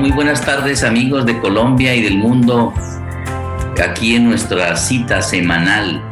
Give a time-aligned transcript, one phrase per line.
[0.00, 2.72] muy buenas tardes amigos de Colombia y del mundo,
[3.84, 6.02] aquí en nuestra cita semanal,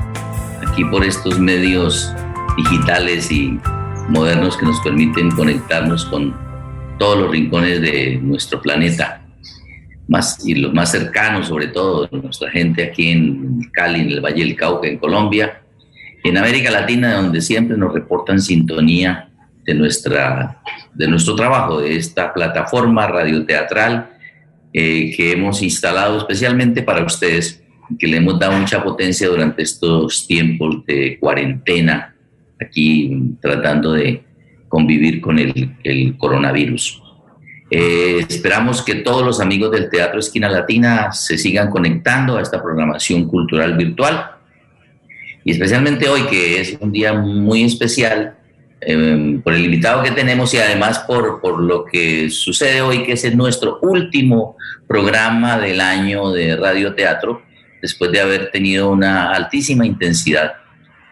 [0.67, 2.15] aquí por estos medios
[2.59, 3.59] digitales y
[4.11, 6.37] modernos que nos permiten conectarnos con
[6.99, 9.23] todos los rincones de nuestro planeta,
[10.07, 14.45] más, y los más cercanos sobre todo, nuestra gente aquí en Cali, en el Valle
[14.45, 15.63] del Cauca, en Colombia,
[16.25, 19.31] en América Latina, donde siempre nos reportan sintonía
[19.69, 20.63] de, nuestra,
[20.95, 24.09] de nuestro trabajo, de esta plataforma radioteatral
[24.73, 27.63] eh, que hemos instalado especialmente para ustedes,
[27.99, 32.15] que le hemos dado mucha potencia durante estos tiempos de cuarentena,
[32.59, 34.23] aquí tratando de
[34.69, 37.03] convivir con el, el coronavirus.
[37.71, 42.63] Eh, esperamos que todos los amigos del Teatro Esquina Latina se sigan conectando a esta
[42.63, 44.31] programación cultural virtual
[45.45, 48.38] y especialmente hoy que es un día muy especial
[48.81, 53.13] em, por el invitado que tenemos y además por, por lo que sucede hoy que
[53.13, 54.57] es nuestro último
[54.87, 57.43] programa del año de radioteatro
[57.81, 60.55] después de haber tenido una altísima intensidad,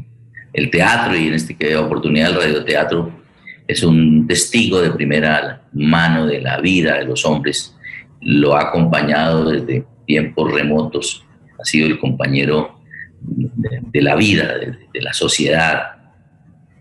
[0.53, 3.18] el, teatro y en este oportunidad el radioteatro
[3.69, 7.77] es un testigo de primera mano de la vida de los hombres,
[8.23, 11.25] lo ha acompañado desde tiempos remotos,
[11.61, 12.81] ha sido el compañero
[13.21, 15.83] de, la vida, de, la sociedad,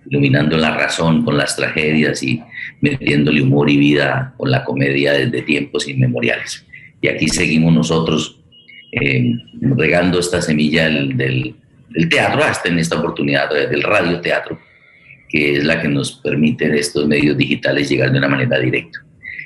[0.10, 2.42] iluminando la razón con las tragedias y
[2.80, 6.66] metiéndole humor y vida con la comedia desde tiempos inmemoriales.
[7.02, 8.40] Y aquí seguimos nosotros
[8.94, 11.56] eh, regando esta semilla del, del,
[12.10, 14.60] teatro, hasta en esta oportunidad del radioteatro,
[15.30, 19.00] que es la que nos permite estos medios digitales llegar de una manera directa.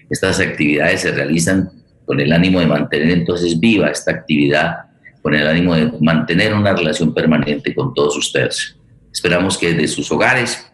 [0.10, 1.70] Estas actividades se realizan
[2.06, 4.76] con el ánimo de mantener entonces viva esta actividad,
[5.22, 8.76] con el ánimo de mantener una relación permanente con todos ustedes.
[9.12, 10.72] Esperamos que desde sus hogares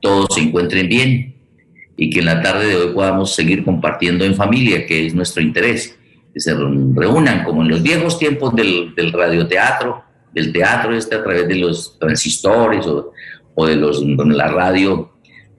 [0.00, 1.34] todos se encuentren bien
[1.96, 5.42] y que en la tarde de hoy podamos seguir compartiendo en familia, que es nuestro
[5.42, 5.98] interés,
[6.32, 11.22] que se reúnan como en los viejos tiempos del, del radioteatro, del teatro este a
[11.22, 13.12] través de los transistores o,
[13.60, 15.10] o de los, la radio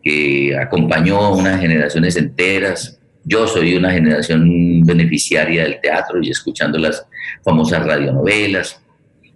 [0.01, 2.97] que acompañó a unas generaciones enteras.
[3.25, 7.05] Yo soy una generación beneficiaria del teatro y escuchando las
[7.43, 8.81] famosas radionovelas.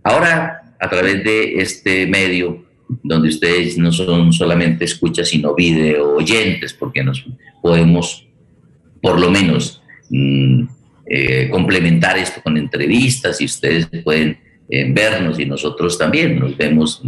[0.02, 2.66] Ahora, a través de este medio,
[3.04, 7.26] donde ustedes no son solamente escuchas, sino video oyentes, porque nos
[7.62, 8.26] podemos,
[9.02, 10.64] por lo menos, mm,
[11.08, 14.38] eh, complementar esto con entrevistas y ustedes pueden
[14.70, 17.02] eh, vernos y nosotros también nos vemos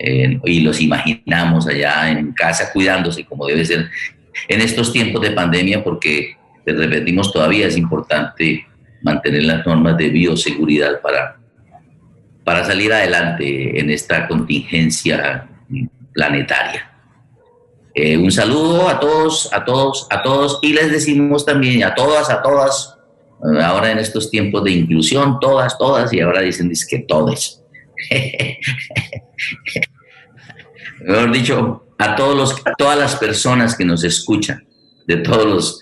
[0.00, 3.88] mm, y los imaginamos allá en casa cuidándose como debe ser
[4.48, 8.66] en estos tiempos de pandemia porque, les repetimos, todavía es importante
[9.02, 11.36] mantener las normas de bioseguridad para,
[12.44, 15.46] para salir adelante en esta contingencia
[16.12, 16.90] planetaria.
[17.94, 22.28] Eh, un saludo a todos, a todos, a todos y les decimos también a todas,
[22.28, 22.98] a todas,
[23.62, 27.62] ahora en estos tiempos de inclusión, todas, todas, y ahora dicen que todos.
[31.04, 34.66] Mejor dicho, a, todos los, todas las personas que nos escuchan,
[35.06, 35.80] de todos los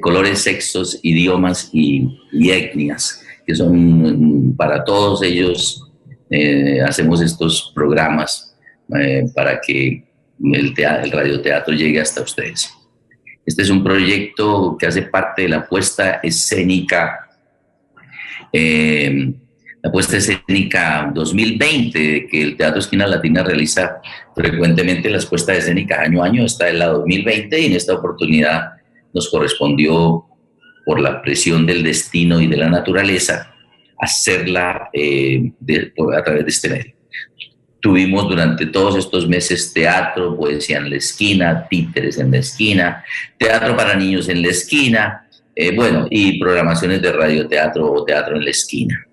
[0.00, 5.84] colores, sexos, idiomas y, etnias, que son para todos ellos,
[6.30, 8.56] eh, hacemos estos programas
[8.98, 10.04] eh, para que
[10.42, 12.70] el, el radioteatro llegue hasta ustedes.
[13.46, 17.30] Este es un proyecto que hace parte de la puesta escénica,
[18.52, 19.32] eh,
[19.88, 24.02] la puesta escénica 2020, que el Teatro Esquina Latina realiza
[24.36, 26.44] frecuentemente las puestas escénicas año a año.
[26.44, 28.72] Está en la 2020 y en esta oportunidad
[29.14, 30.26] nos correspondió,
[30.84, 33.54] por la presión del destino y de la naturaleza,
[33.98, 35.52] hacerla eh,
[36.16, 36.94] a través de este medio.
[37.80, 43.04] Tuvimos durante todos estos meses teatro, poesía en la esquina, títeres en la esquina,
[43.38, 48.44] teatro para niños en la esquina, eh, bueno, y programaciones de radioteatro o teatro en
[48.44, 49.07] la esquina.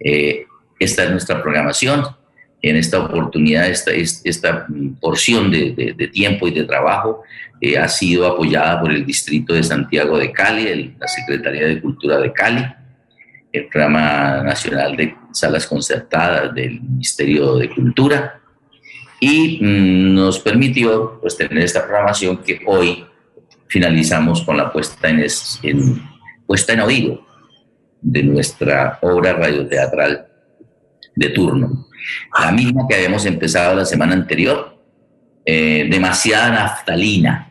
[0.00, 0.46] Eh,
[0.78, 2.04] esta es nuestra programación.
[2.62, 4.66] En esta oportunidad, esta, esta
[5.00, 7.22] porción de, tiempo y de trabajo
[7.60, 12.18] eh, ha sido apoyada por el Distrito de Santiago de Cali, la Secretaría de Cultura
[12.18, 12.64] de Cali,
[13.52, 18.40] el Programa Nacional de Salas Concertadas del Ministerio de Cultura
[19.20, 23.04] y mm, nos permitió pues, tener esta programación que hoy
[23.68, 25.24] finalizamos con la puesta en,
[25.62, 26.02] en,
[26.46, 27.26] puesta en oído
[28.06, 30.26] de nuestra obra radioteatral
[31.14, 31.86] de turno.
[32.38, 34.78] La misma que habíamos empezado la semana anterior,
[35.44, 37.46] eh, demasiada naftalina,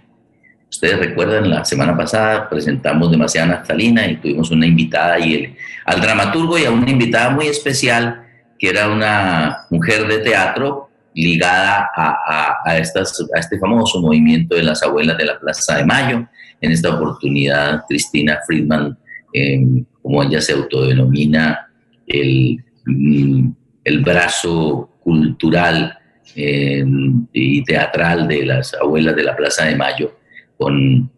[0.76, 5.56] Ustedes recuerdan, la semana pasada presentamos demasiada naftalina y tuvimos una invitada y el,
[5.86, 8.26] al dramaturgo y a una invitada muy especial,
[8.60, 14.64] que era una mujer de teatro ligada a, a, estas, a este famoso movimiento de
[14.64, 16.28] las abuelas de la Plaza de Mayo.
[16.60, 18.98] En esta oportunidad, Cristina Friedman,
[19.32, 21.68] em, como ella se autodenomina,
[22.06, 23.50] el, mm,
[23.84, 25.98] el brazo cultural
[26.36, 30.16] em, y teatral de las abuelas de la Plaza de Mayo,
[30.58, 31.10] con,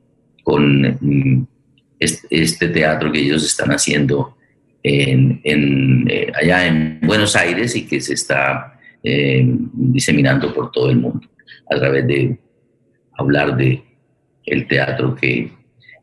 [0.42, 1.48] con mm,
[2.00, 4.38] este, teatro que ellos están haciendo
[4.82, 11.00] en, eh, allá en Buenos Aires y que se está eh, diseminando por todo el
[11.00, 11.28] mundo
[11.70, 12.40] a través de
[13.18, 13.84] hablar de
[14.46, 15.57] el teatro que,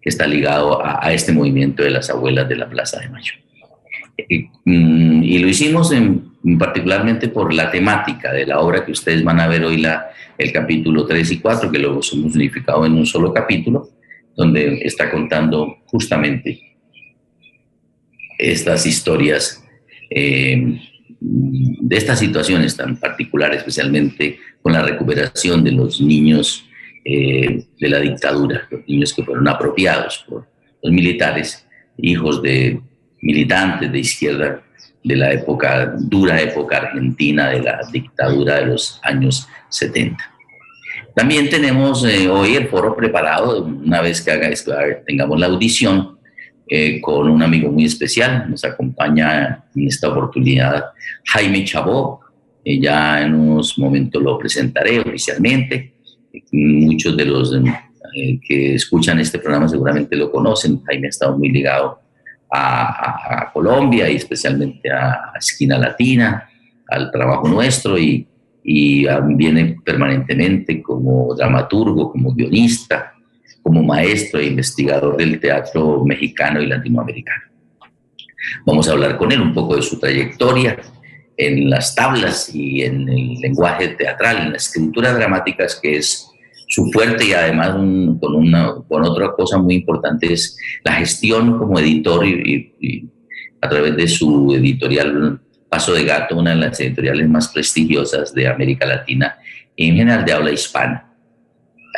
[0.04, 3.32] está ligado a, este movimiento de las abuelas de la Plaza de Mayo.
[4.28, 9.40] Y, mm, lo hicimos en, particularmente por la temática de la obra que ustedes van
[9.40, 13.06] a ver hoy, la, el capítulo 3 y 4, que luego hemos unificado en un
[13.06, 13.88] solo capítulo,
[14.36, 16.60] donde está contando justamente
[18.38, 19.64] estas historias
[20.10, 20.80] eh,
[21.20, 26.64] de estas situaciones tan particulares, especialmente con la recuperación de los niños
[27.04, 30.46] eh, de la dictadura, los niños que fueron apropiados por
[30.82, 31.66] los militares,
[31.98, 32.80] hijos de
[33.20, 34.62] militantes de izquierda
[35.02, 40.16] de la época, dura época argentina de la dictadura de los años 70.
[41.14, 44.50] También tenemos eh, hoy el foro preparado, una vez que haga,
[45.06, 46.14] tengamos la audición,
[46.66, 48.46] eh, con un amigo muy especial.
[48.48, 50.86] Nos acompaña en esta oportunidad
[51.26, 52.20] Jaime Chabó.
[52.64, 55.93] Eh, ya en unos momentos lo presentaré oficialmente.
[56.52, 57.56] Muchos de los
[58.46, 60.82] que escuchan este programa seguramente lo conocen.
[60.84, 61.98] Jaime ha estado muy ligado
[62.50, 66.48] a, Colombia y especialmente a, Esquina Latina,
[66.88, 68.26] al trabajo nuestro y
[69.36, 73.14] viene permanentemente como dramaturgo, como guionista,
[73.64, 77.44] como maestro e investigador del teatro mexicano y latinoamericano.
[78.66, 80.76] Vamos a hablar con él un poco de su trayectoria
[81.36, 86.28] en las tablas y en el lenguaje teatral, en la escritura dramáticas, que es
[86.68, 91.78] su fuerte y además con, una, con otra cosa muy importante es la gestión como
[91.78, 93.08] editor y,
[93.60, 98.46] a través de su editorial Paso de Gato, una de las editoriales más prestigiosas de
[98.46, 99.38] América Latina
[99.74, 101.12] y en general de habla hispana.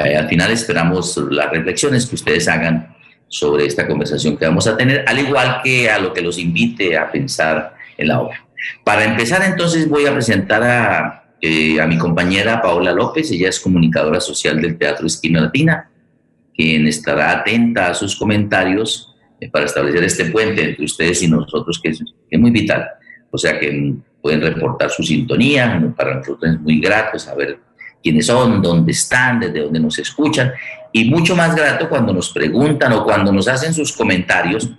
[0.04, 2.94] Eh, al final esperamos las reflexiones que ustedes hagan
[3.28, 6.96] sobre esta conversación que vamos a tener, al igual que a lo que los invite
[6.96, 8.45] a pensar en la obra.
[8.84, 13.60] Para empezar entonces voy a presentar a eh, a mi compañera Paola López, ella es
[13.60, 15.90] comunicadora social del Teatro Esquina Latina,
[16.54, 21.78] quien estará atenta a sus comentarios eh, para establecer este puente entre ustedes y nosotros,
[21.82, 22.02] que es,
[22.38, 22.86] muy vital.
[23.30, 27.58] O sea que pueden reportar su sintonía, para nosotros es muy grato saber
[28.02, 30.52] quiénes son, dónde están, desde dónde nos escuchan,
[30.90, 34.70] y mucho más grato cuando nos preguntan o cuando nos hacen sus comentarios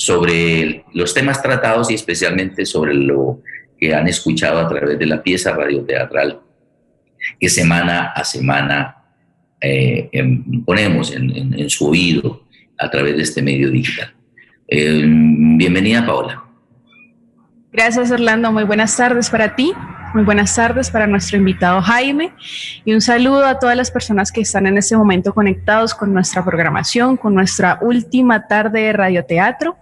[0.00, 3.42] sobre los temas tratados y especialmente sobre lo
[3.78, 6.40] que han escuchado a través de la pieza radioteatral
[7.38, 8.96] que semana a semana
[9.60, 12.46] eh, em, ponemos en, su oído
[12.78, 14.10] a través de este medio digital.
[14.68, 16.44] Eh, bienvenida, Paola.
[17.70, 18.50] Gracias, Orlando.
[18.52, 19.70] Muy buenas tardes para ti,
[20.12, 22.32] Muy buenas tardes para nuestro invitado Jaime
[22.84, 26.44] y un saludo a todas las personas que están en este momento conectados con nuestra
[26.44, 29.76] programación, con nuestra última tarde de radioteatro.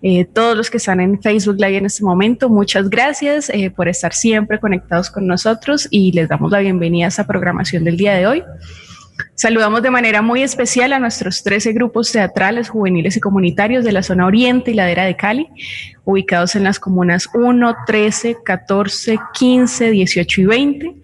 [0.00, 3.88] Eh, todos los que están en Facebook Live en este momento, muchas gracias eh, por
[3.88, 8.14] estar siempre conectados con nosotros y les damos la bienvenida a esta programación del día
[8.14, 8.44] de hoy.
[9.34, 14.02] Saludamos de manera muy especial a nuestros 13 grupos teatrales, juveniles y comunitarios de la
[14.02, 15.48] zona oriente y ladera de Cali,
[16.04, 20.94] ubicados en las comunas 1, 13, 14, 15, 18 y 20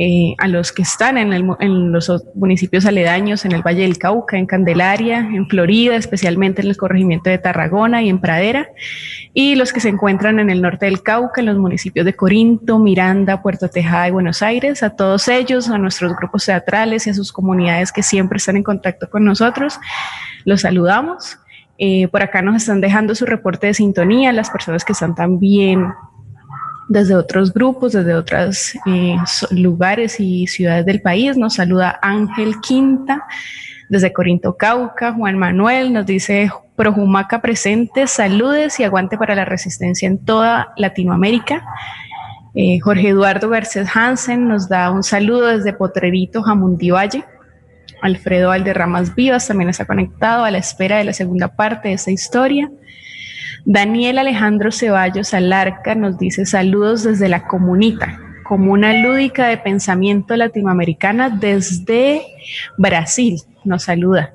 [0.00, 4.46] eh, a los que están en, los municipios aledaños, en el Valle del Cauca, en
[4.46, 8.68] Candelaria, en Florida, especialmente en el corregimiento de Tarragona y en Pradera,
[9.34, 12.78] y los que se encuentran en el norte del Cauca, en los municipios de Corinto,
[12.78, 17.14] Miranda, Puerto Tejada y Buenos Aires, a todos ellos, a nuestros grupos teatrales y a
[17.14, 19.80] sus comunidades que siempre están en contacto con nosotros,
[20.44, 21.38] los saludamos.
[21.76, 25.88] Eh, por acá nos están dejando su reporte de sintonía, las personas que están también
[26.88, 29.16] desde otros grupos, desde otros eh,
[29.50, 31.36] lugares y ciudades del país.
[31.36, 33.26] Nos saluda Ángel Quinta
[33.88, 35.12] desde Corinto Cauca.
[35.12, 41.64] Juan Manuel nos dice Projumaca presente, saludes y aguante para la resistencia en toda Latinoamérica.
[42.54, 47.24] Eh, Jorge Eduardo Garcés Hansen nos da un saludo desde Potrerito, Valle.
[48.00, 52.12] Alfredo Valderramas Vivas también está conectado a la espera de la segunda parte de esta
[52.12, 52.70] historia.
[53.70, 61.28] Daniel Alejandro Ceballos Alarca nos dice saludos desde la comunita, comuna lúdica de pensamiento latinoamericana
[61.28, 62.22] desde
[62.78, 63.42] Brasil.
[63.64, 64.32] Nos saluda.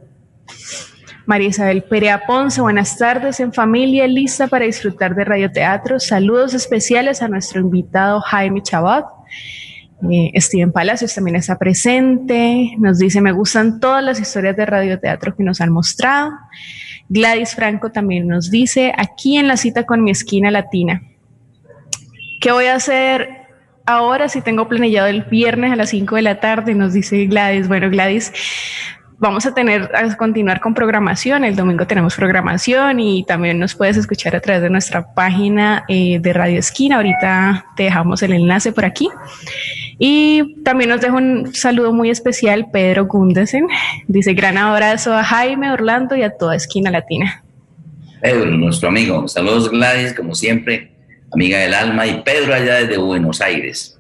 [1.26, 6.00] María Isabel Perea Ponce, buenas tardes en familia, lista para disfrutar de radioteatro.
[6.00, 9.06] Saludos especiales a nuestro invitado Jaime Chabot.
[10.12, 12.76] Eh, Steven Palacios también está presente.
[12.78, 16.30] Nos dice, me gustan todas las historias de radioteatro que nos han mostrado.
[17.10, 21.02] Gladys Franco también nos dice, aquí en la cita con mi esquina latina,
[22.42, 23.30] ¿qué voy a hacer
[23.86, 26.74] ahora si tengo planillado el viernes a las 5 de la tarde?
[26.74, 27.68] Nos dice Gladys.
[27.68, 28.32] Bueno, Gladys,
[29.20, 31.44] vamos a tener a continuar con programación.
[31.44, 36.20] El domingo tenemos programación y también nos puedes escuchar a través de nuestra página eh,
[36.20, 36.98] de Radio Esquina.
[36.98, 39.10] Ahorita te dejamos el enlace por aquí.
[40.00, 43.68] Y también nos dejo un saludo muy especial Pedro Gundesen.
[44.08, 47.44] Dice gran abrazo a Jaime, Orlando y a toda Esquina Latina.
[48.22, 49.28] Pedro, nuestro amigo.
[49.28, 50.92] Saludos Gladys, como siempre,
[51.32, 52.08] amiga del alma.
[52.08, 54.00] Y Pedro allá desde Buenos Aires.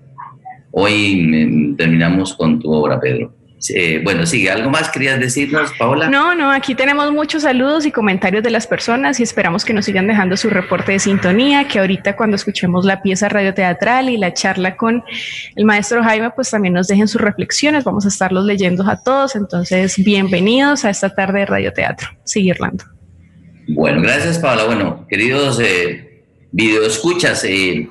[0.71, 3.33] Hoy mm, terminamos con tu obra, Pedro.
[3.69, 4.49] Eh, bueno, sigue.
[4.49, 6.09] ¿Algo más querías decirnos, Paola?
[6.09, 9.85] No, no, aquí tenemos muchos saludos y comentarios de las personas y esperamos que nos
[9.85, 14.33] sigan dejando su reporte de sintonía, que ahorita cuando escuchemos la pieza radioteatral y la
[14.33, 15.03] charla con
[15.55, 17.83] el maestro Jaime, pues también nos dejen sus reflexiones.
[17.83, 19.35] Vamos a estarlos leyendo a todos.
[19.35, 22.09] Entonces, bienvenidos a esta tarde de radioteatro.
[22.23, 22.83] Sigue, Orlando.
[23.69, 24.65] Bueno, gracias, Paola.
[24.65, 27.89] Bueno, queridos eh, videoescuchas, eh,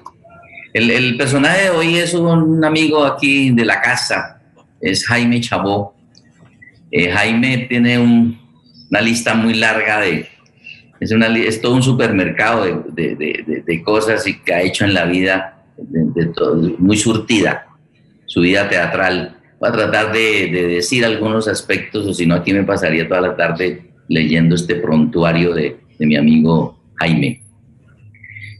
[0.74, 4.31] el, el personaje de hoy es un amigo aquí de la casa
[4.82, 5.94] es Jaime Chabó.
[6.90, 10.28] Eh, Jaime tiene una lista muy larga de,
[11.00, 15.64] es, una, es todo un supermercado de, cosas y que ha hecho en la vida,
[16.78, 17.66] muy surtida,
[18.26, 19.38] su vida teatral.
[19.58, 23.36] Voy a tratar de, decir algunos aspectos, o si no, aquí me pasaría toda la
[23.36, 27.41] tarde leyendo este prontuario de mi amigo Jaime.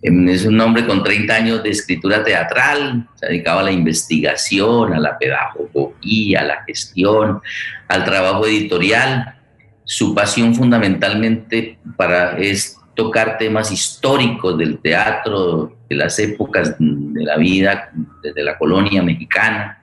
[0.03, 3.73] Em, es un hombre con 30 años de escritura teatral, se ha dedicado a la
[3.73, 7.41] investigación, a la pedagogía, a la gestión,
[7.87, 9.37] al trabajo editorial.
[9.85, 17.37] Su pasión fundamentalmente para es tocar temas históricos del teatro, de las épocas de la
[17.37, 17.91] vida,
[18.23, 19.79] desde la colonia mexicana.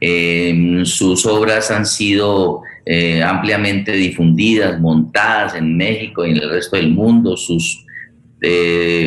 [0.00, 6.76] Em, sus obras han sido eh, ampliamente difundidas, montadas en México y en el resto
[6.76, 7.36] del mundo.
[7.36, 7.84] Sus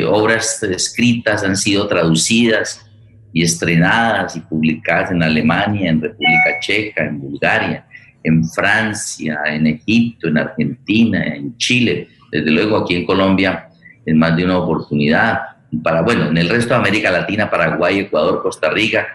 [0.10, 2.86] obras escritas han sido traducidas
[3.34, 7.86] y estrenadas y publicadas en Alemania, en República Checa, en Bulgaria,
[8.24, 13.70] en Francia, en Egipto, en Argentina, en Chile, desde luego aquí en Colombia
[14.06, 15.40] en más de una oportunidad,
[15.84, 19.08] para, bueno, en el resto de América Latina, Paraguay, Ecuador, Costa Rica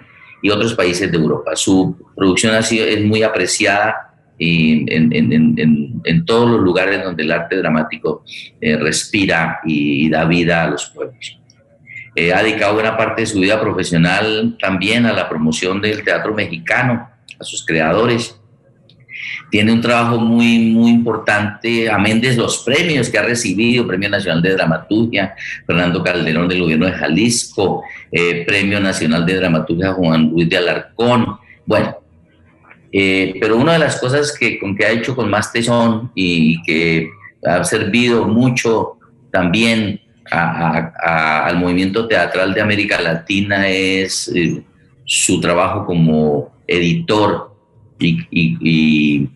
[0.43, 1.55] y otros países de Europa.
[1.55, 7.57] Su producción ha sido, es muy apreciada en, en, todos los lugares donde el arte
[7.57, 8.25] dramático
[8.61, 11.39] eh, respira y, da vida a los pueblos.
[12.15, 16.35] Eh, ha dedicado buena parte de su vida profesional también a la promoción del teatro
[16.35, 18.39] mexicano, a sus creadores.
[19.51, 24.53] Tiene un trabajo muy, muy importante, amén los premios que ha recibido, Premio Nacional de
[24.53, 25.35] Dramaturgia,
[25.67, 31.39] Fernando Calderón del Gobierno de Jalisco, eh, Premio Nacional de Dramaturgia Juan Luis de Alarcón.
[31.65, 31.97] Bueno,
[32.99, 36.63] eh, pero una de las cosas que, con que ha hecho con más tesón y
[36.63, 37.11] que
[37.45, 38.97] ha servido mucho
[39.31, 40.01] también
[40.31, 44.63] al movimiento teatral de América Latina es eh,
[45.05, 47.55] su trabajo como editor
[47.99, 49.29] y,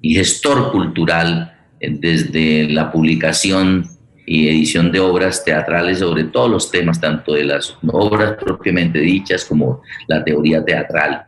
[0.00, 3.84] gestor cultural eh, desde la publicación
[4.26, 9.44] y edición de obras teatrales sobre todos los temas, tanto de las obras propiamente dichas
[9.44, 11.26] como la teoría teatral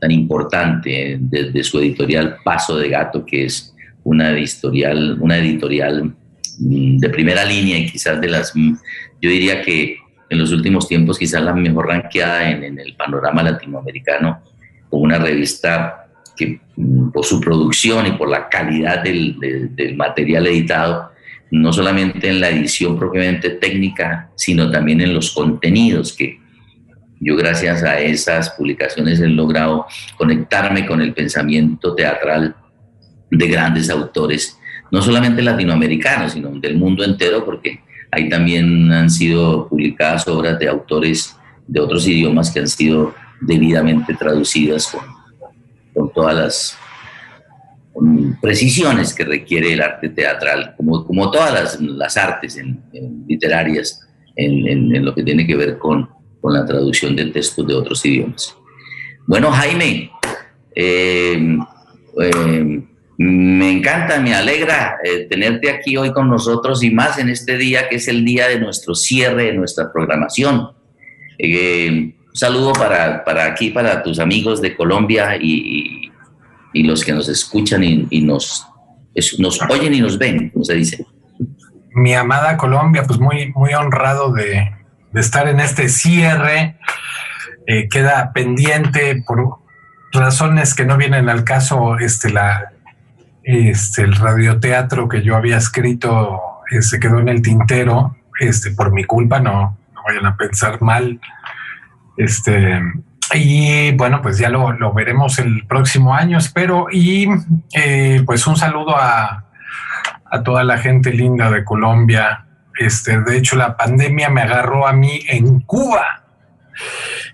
[0.00, 3.74] tan importante desde su editorial Paso de Gato, que es
[4.04, 6.14] una editorial, una editorial
[6.58, 8.74] mm, de primera línea y quizás de las, mm,
[9.20, 9.96] yo diría que
[10.30, 14.40] en los últimos tiempos quizás la mejor ranqueada en, el panorama latinoamericano,
[14.88, 21.10] como una revista que mm, por su producción y por la calidad del material editado,
[21.50, 26.37] no solamente en la edición propiamente técnica, sino también en los contenidos que
[27.20, 32.54] yo gracias a esas publicaciones he logrado conectarme con el pensamiento teatral
[33.30, 34.58] de grandes autores,
[34.90, 40.68] no solamente latinoamericanos, sino del mundo entero, porque ahí también han sido publicadas obras de
[40.68, 45.04] autores de otros idiomas que han sido debidamente traducidas con,
[45.94, 46.78] con todas las
[48.40, 52.58] precisiones que requiere el arte teatral, como, como todas las, las artes
[53.26, 54.06] literarias,
[54.36, 56.08] en, lo que tiene que ver con,
[56.40, 58.56] con la traducción de textos de otros idiomas.
[59.26, 60.10] Bueno, Jaime,
[60.74, 61.58] eh,
[62.22, 62.82] eh,
[63.18, 67.88] me encanta, me alegra eh, tenerte aquí hoy con nosotros y más en este día
[67.88, 70.70] que es el día de nuestro cierre de nuestra programación.
[71.38, 76.10] un saludo para, para, aquí, para tus amigos de Colombia y,
[76.72, 78.66] y, los que nos escuchan y, y nos,
[79.38, 81.04] nos oyen y nos ven, como se dice.
[81.90, 84.77] Mi amada Colombia, pues muy, muy honrado de,
[85.12, 86.76] de estar en este cierre.
[87.66, 89.58] Eh, queda pendiente por
[90.12, 92.72] razones que no vienen al caso este, la,
[93.42, 98.92] este, el radioteatro que yo había escrito se este, quedó en el tintero este, por
[98.92, 101.20] mi culpa, no, no vayan a pensar mal.
[102.16, 102.80] Este,
[103.34, 106.88] y bueno, pues ya lo, lo veremos el próximo año, espero.
[106.90, 107.28] Y
[107.74, 109.44] eh, pues un saludo a,
[110.30, 112.46] a toda la gente linda de Colombia,
[112.78, 116.22] este, de hecho, la pandemia me agarró a mí en Cuba.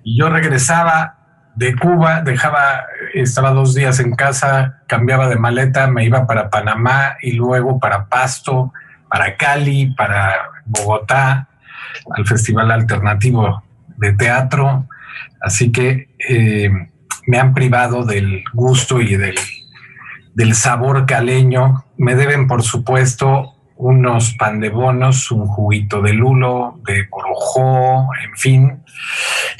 [0.02, 1.18] Y yo regresaba
[1.54, 7.16] de Cuba, dejaba, estaba dos días en casa, cambiaba de maleta, me iba para Panamá
[7.20, 8.72] y luego para Pasto,
[9.08, 11.48] para Cali, para Bogotá,
[12.16, 13.62] al Festival Alternativo
[13.96, 14.88] de Teatro.
[15.40, 16.70] Así que eh,
[17.26, 19.36] me han privado del gusto y del,
[20.34, 21.84] del sabor caleño.
[21.96, 28.36] Me deben, por supuesto, unos pan de bonos, un juguito de lulo, de borojó, en
[28.36, 28.82] fin.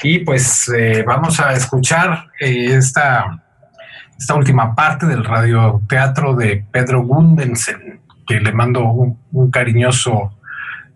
[0.03, 3.43] Y pues eh, vamos a escuchar eh, esta,
[4.17, 10.39] esta última parte del radioteatro de Pedro Gundensen, que le mando un, cariñoso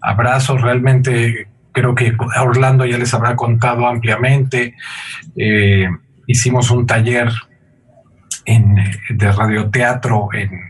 [0.02, 0.58] abrazo.
[0.58, 4.76] Realmente creo que Orlando ya les habrá contado ampliamente.
[5.36, 5.88] Eh,
[6.26, 7.30] hicimos un taller
[8.46, 8.76] en,
[9.10, 10.70] de radioteatro en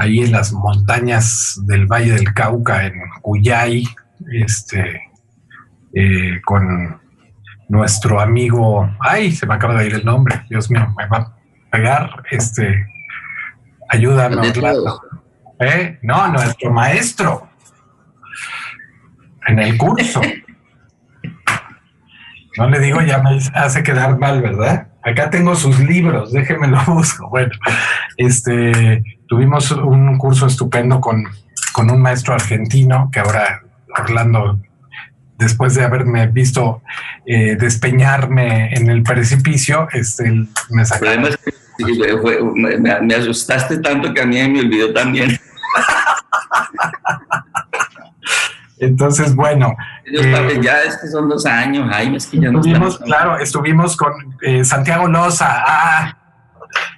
[0.00, 3.84] ahí en las montañas del Valle del Cauca, en Cuyay,
[4.32, 5.02] este,
[5.92, 6.98] eh, con
[7.68, 11.36] nuestro amigo, ay, se me acaba de ir el nombre, Dios mío, me va a
[11.70, 12.86] pegar, este,
[13.90, 14.52] ayúdame.
[15.60, 15.98] ¿Eh?
[16.02, 17.50] No, nuestro maestro,
[19.46, 20.22] en el curso.
[22.60, 24.88] No le digo, ya me hace quedar mal, ¿verdad?
[25.02, 27.30] Acá tengo sus libros, déjenme lo busco.
[27.30, 27.52] Bueno,
[28.18, 31.24] este, tuvimos un curso estupendo con,
[31.78, 33.62] un maestro argentino que ahora
[33.98, 34.60] Orlando,
[35.38, 36.82] después de haberme visto
[37.24, 40.30] eh, despeñarme en el precipicio, este,
[40.68, 41.06] me sacó.
[42.56, 45.30] me, me, asustaste tanto que a mí me olvidó también.
[48.80, 49.76] Entonces, bueno.
[50.06, 53.96] Eh, ya es que son dos años, Jaime, es que ya no estuvimos, Claro, estuvimos
[53.96, 54.12] con
[54.42, 55.46] eh, Santiago Loza.
[55.48, 56.16] Ah,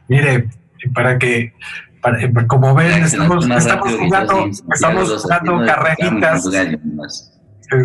[0.09, 0.49] mire,
[0.95, 6.49] para que, eh, como ven, estamos, estamos jugando, estamos jugando carreritas.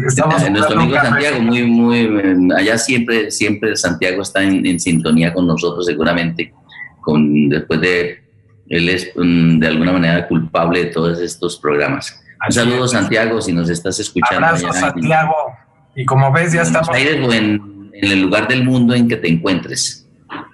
[0.05, 5.85] Estamos nuestro amigo Santiago, muy, muy, allá siempre, siempre Santiago está en, sintonía con nosotros,
[5.85, 6.53] seguramente,
[7.01, 8.19] con después de,
[8.67, 12.21] él es mm, de alguna manera culpable de todos estos programas.
[12.45, 14.45] Un saludo, Santiago, si nos estás escuchando.
[14.45, 15.35] Abrazo, Santiago.
[15.95, 16.89] Y como ves, ya estamos.
[16.95, 20.07] en, el lugar del mundo en que te encuentres.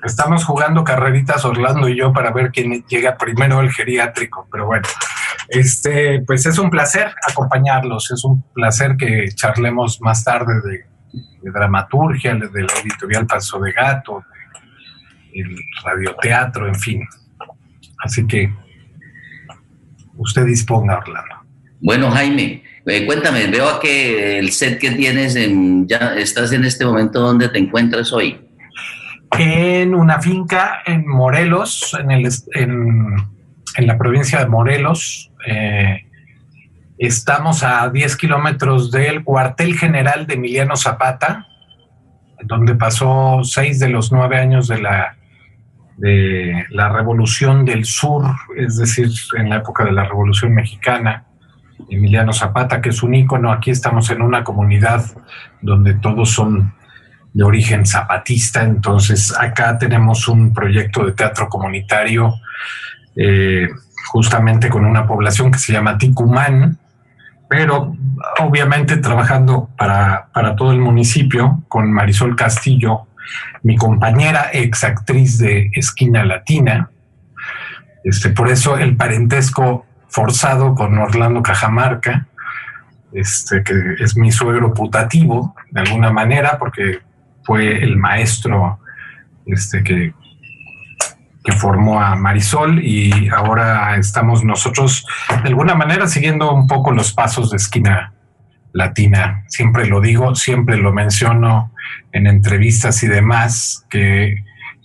[0.04, 4.88] Estamos jugando carreritas Orlando y yo para ver quién llega primero al geriátrico, pero bueno,
[5.50, 12.36] este, pues es un placer acompañarlos, es un placer que charlemos más tarde de, dramaturgia,
[12.36, 14.24] de la editorial Paso de Gato,
[15.34, 17.08] el radioteatro, en fin.
[18.04, 18.54] Así que
[20.16, 21.33] usted disponga, Orlando.
[21.84, 26.86] Bueno, Jaime, Eh, cuéntame, veo que el set que tienes, en, ya estás en este
[26.86, 28.42] momento, ¿dónde te encuentras hoy?
[29.40, 35.32] En una finca en Morelos, en, el, en, la provincia de Morelos.
[35.48, 36.10] Eh,
[36.98, 41.48] estamos a 10 kilómetros del cuartel general de Emiliano Zapata,
[42.44, 45.16] donde pasó seis de los nueve años de la,
[45.98, 48.26] de la Revolución del Sur,
[48.58, 51.28] es decir, en la época de la Revolución Mexicana.
[51.90, 53.52] Emiliano Zapata, que es un ícono.
[53.52, 55.06] Aquí estamos en una comunidad
[55.62, 56.74] donde todos son
[57.34, 62.36] de origen zapatista, entonces acá tenemos un proyecto de teatro comunitario
[63.16, 63.68] eh,
[64.12, 66.78] justamente con una población que se llama Ticumán,
[67.50, 67.96] pero
[68.40, 73.08] obviamente trabajando para, para todo el municipio con Marisol Castillo,
[73.64, 76.90] mi compañera ex actriz de Esquina Latina.
[78.04, 82.28] Este, por eso el parentesco forzado con Orlando Cajamarca,
[83.12, 87.00] este, que es mi suegro putativo, de alguna manera, porque
[87.44, 88.80] fue el maestro
[89.48, 90.14] este, que,
[91.44, 95.06] que formó a Marisol y ahora estamos nosotros,
[95.42, 98.14] de alguna manera, siguiendo un poco los pasos de esquina
[98.72, 99.44] latina.
[99.48, 101.72] Siempre lo digo, siempre lo menciono
[102.12, 104.44] en entrevistas y demás, que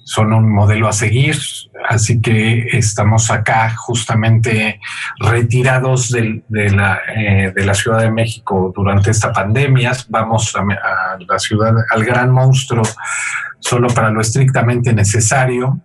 [0.09, 1.37] son un modelo a seguir,
[1.87, 4.81] así que estamos acá justamente
[5.19, 9.93] retirados de, la, eh, de la Ciudad de México durante esta pandemia.
[10.09, 10.65] Vamos a,
[11.19, 12.85] la ciudad, al gran monstruo,
[13.59, 15.79] solo para lo estrictamente necesario.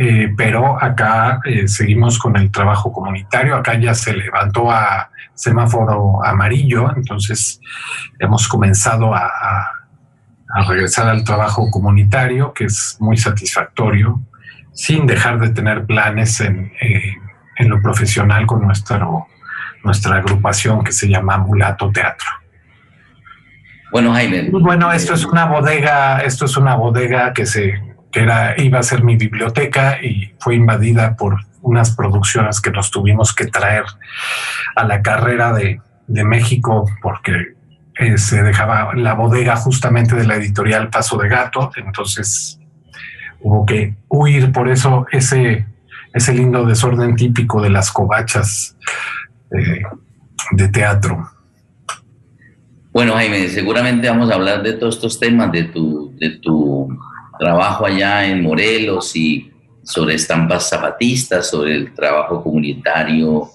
[0.00, 3.54] Eh, pero acá eh, seguimos con el trabajo comunitario.
[3.54, 7.60] Acá ya se levantó a semáforo amarillo, entonces
[8.18, 9.83] hemos comenzado a a
[10.62, 14.20] regresar al trabajo comunitario, que es muy satisfactorio,
[14.72, 16.72] sin dejar de tener planes en,
[17.56, 19.26] en lo profesional con nuestro,
[19.82, 22.28] nuestra agrupación que se llama Mulato Teatro.
[23.92, 24.48] Bueno, Jaime.
[24.50, 28.82] Bueno, esto es una bodega, esto es una bodega que se que era, iba a
[28.84, 33.84] ser mi biblioteca y fue invadida por unas producciones que nos tuvimos que traer
[34.76, 37.53] a la carrera de, de México porque
[38.16, 42.58] se dejaba la bodega justamente de la editorial Paso de Gato, entonces
[43.40, 45.66] hubo que huir, por eso ese,
[46.12, 48.76] ese lindo desorden típico de las covachas
[49.56, 49.82] eh,
[50.52, 51.30] de teatro.
[52.92, 56.88] Bueno, Jaime, seguramente vamos a hablar de todos estos temas, de tu, de tu
[57.38, 59.52] trabajo allá en Morelos y
[59.82, 63.48] sobre estampas zapatistas, sobre el trabajo comunitario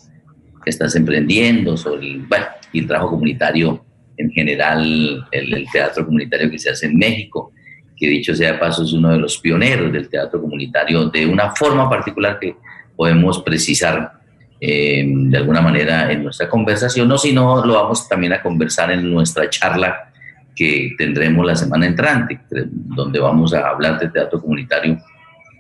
[0.64, 3.84] que estás emprendiendo, sobre el, bueno, el trabajo comunitario
[4.20, 7.54] en general el, teatro comunitario que se hace en México,
[7.96, 11.56] que dicho sea de paso es uno de los pioneros del teatro comunitario de una
[11.56, 12.56] forma particular que
[12.96, 14.12] podemos precisar
[14.60, 18.92] eh, de alguna manera en nuestra conversación, no si no lo vamos también a conversar
[18.92, 20.12] en nuestra charla
[20.54, 22.42] que tendremos la semana entrante,
[22.74, 24.98] donde vamos a hablar de teatro comunitario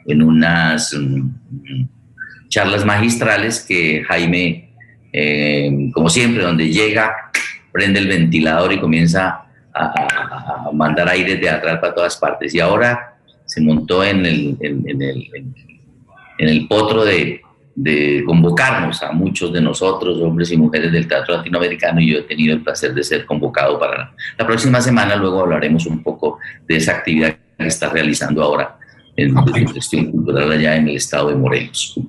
[0.06, 1.86] en unas mm,
[2.50, 4.74] charlas magistrales que Jaime,
[5.14, 7.29] eh, como siempre, donde llega
[7.72, 12.54] prende el ventilador y comienza a, mandar aire teatral para todas partes.
[12.54, 15.30] Y ahora se montó en el, en, el,
[16.38, 17.42] en el potro de,
[17.76, 22.24] de, convocarnos a muchos de nosotros, hombres y mujeres del teatro latinoamericano, y yo he
[22.24, 25.16] tenido el placer de ser convocado para la, próxima semana.
[25.16, 28.78] Luego hablaremos un poco de esa actividad que está realizando ahora
[29.16, 32.00] en la gestión cultural allá en el estado de Morelos.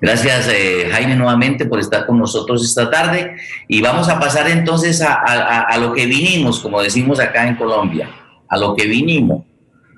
[0.00, 3.36] Gracias, eh, Jaime, nuevamente por estar con nosotros esta tarde.
[3.68, 8.10] Y vamos a pasar entonces a, lo que vinimos, como decimos acá en Colombia,
[8.48, 9.44] a lo que vinimos.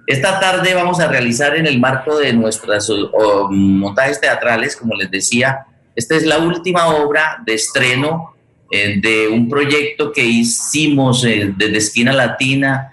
[0.07, 2.88] Esta tarde vamos a realizar en el marco de nuestras
[3.50, 8.35] montajes teatrales, como les decía, esta es la última obra de estreno
[8.70, 12.90] eh, de un proyecto que hicimos eh, desde Esquina Latina,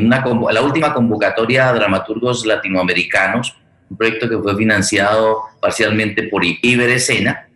[0.00, 3.56] una, la última convocatoria a dramaturgos latinoamericanos
[3.90, 7.48] un proyecto que fue financiado parcialmente por Iberescena,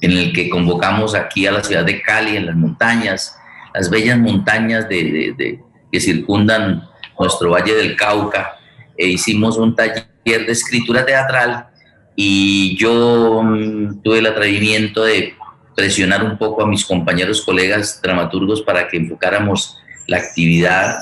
[0.00, 3.36] en el que convocamos aquí a la ciudad de Cali, en las montañas,
[3.74, 6.84] las bellas montañas de, que circundan
[7.18, 8.52] nuestro Valle del Cauca,
[8.96, 11.68] e hicimos un taller de escritura teatral
[12.14, 15.34] y yo mm, tuve el atrevimiento de
[15.74, 19.76] presionar un poco a mis compañeros, colegas dramaturgos para que enfocáramos
[20.06, 20.96] la actividad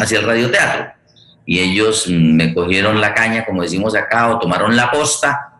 [0.00, 0.94] hacia el radioteatro
[1.46, 5.54] y ellos me cogieron la caña, como decimos acá, o tomaron la posta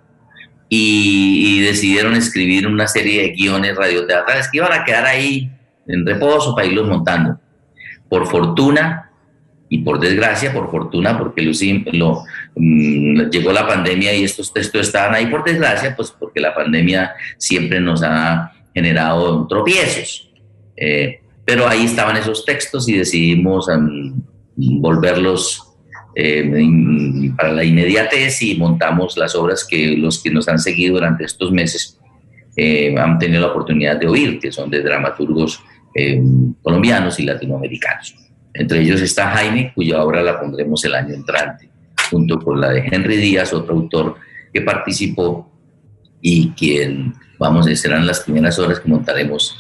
[0.69, 5.51] y, decidieron escribir una serie de guiones radioteatrales que iban a quedar ahí
[5.87, 7.39] en reposo para irlos montando.
[8.09, 9.11] Por fortuna
[9.69, 12.23] y por desgracia, por fortuna, porque lo,
[12.55, 17.13] mm, llegó la pandemia y estos textos estaban ahí, por desgracia, pues porque la pandemia
[17.39, 20.31] siempre nos ha generado tropiezos.
[20.77, 24.15] Eh, pero ahí estaban esos textos y decidimos em,
[24.57, 25.64] volverlos
[26.15, 31.25] em, para la inmediatez y montamos las obras que los que nos han seguido durante
[31.25, 31.99] estos meses
[32.57, 35.63] eh, han tenido la oportunidad de oír, que son de dramaturgos
[35.95, 38.15] em, colombianos y latinoamericanos.
[38.53, 41.69] Entre ellos está Jaime, cuya obra la pondremos el año entrante,
[42.11, 44.17] junto con la de Henry Díaz, otro autor
[44.53, 45.51] que participó
[46.21, 49.57] y quien, vamos, serán las primeras obras que montaremos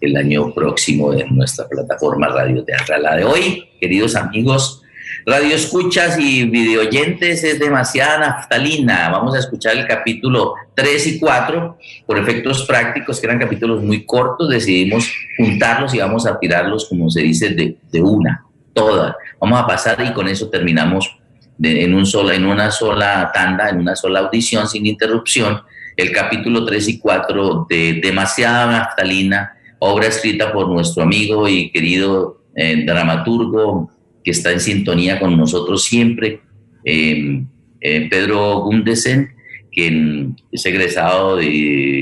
[0.00, 3.02] el año próximo en nuestra plataforma Radio Teatral.
[3.02, 4.82] La de hoy, queridos amigos,
[5.26, 9.10] radio escuchas y videoyentes, es demasiada naftalina.
[9.10, 11.78] Vamos a escuchar el capítulo 3 y 4.
[12.06, 17.10] Por efectos prácticos, que eran capítulos muy cortos, decidimos juntarlos y vamos a tirarlos, como
[17.10, 19.16] se dice, de, de una, toda.
[19.40, 21.18] Vamos a pasar y con eso terminamos
[21.62, 25.62] en, un sola, en una sola tanda, en una sola audición, sin interrupción,
[25.96, 32.42] el capítulo 3 y 4 de Demasiada Naftalina obra escrita por nuestro amigo y querido
[32.54, 33.90] eh, dramaturgo
[34.28, 36.42] que está en sintonía con nosotros siempre,
[36.84, 37.46] em,
[37.80, 39.30] eh, Pedro Gundesen,
[39.72, 41.38] quien es egresado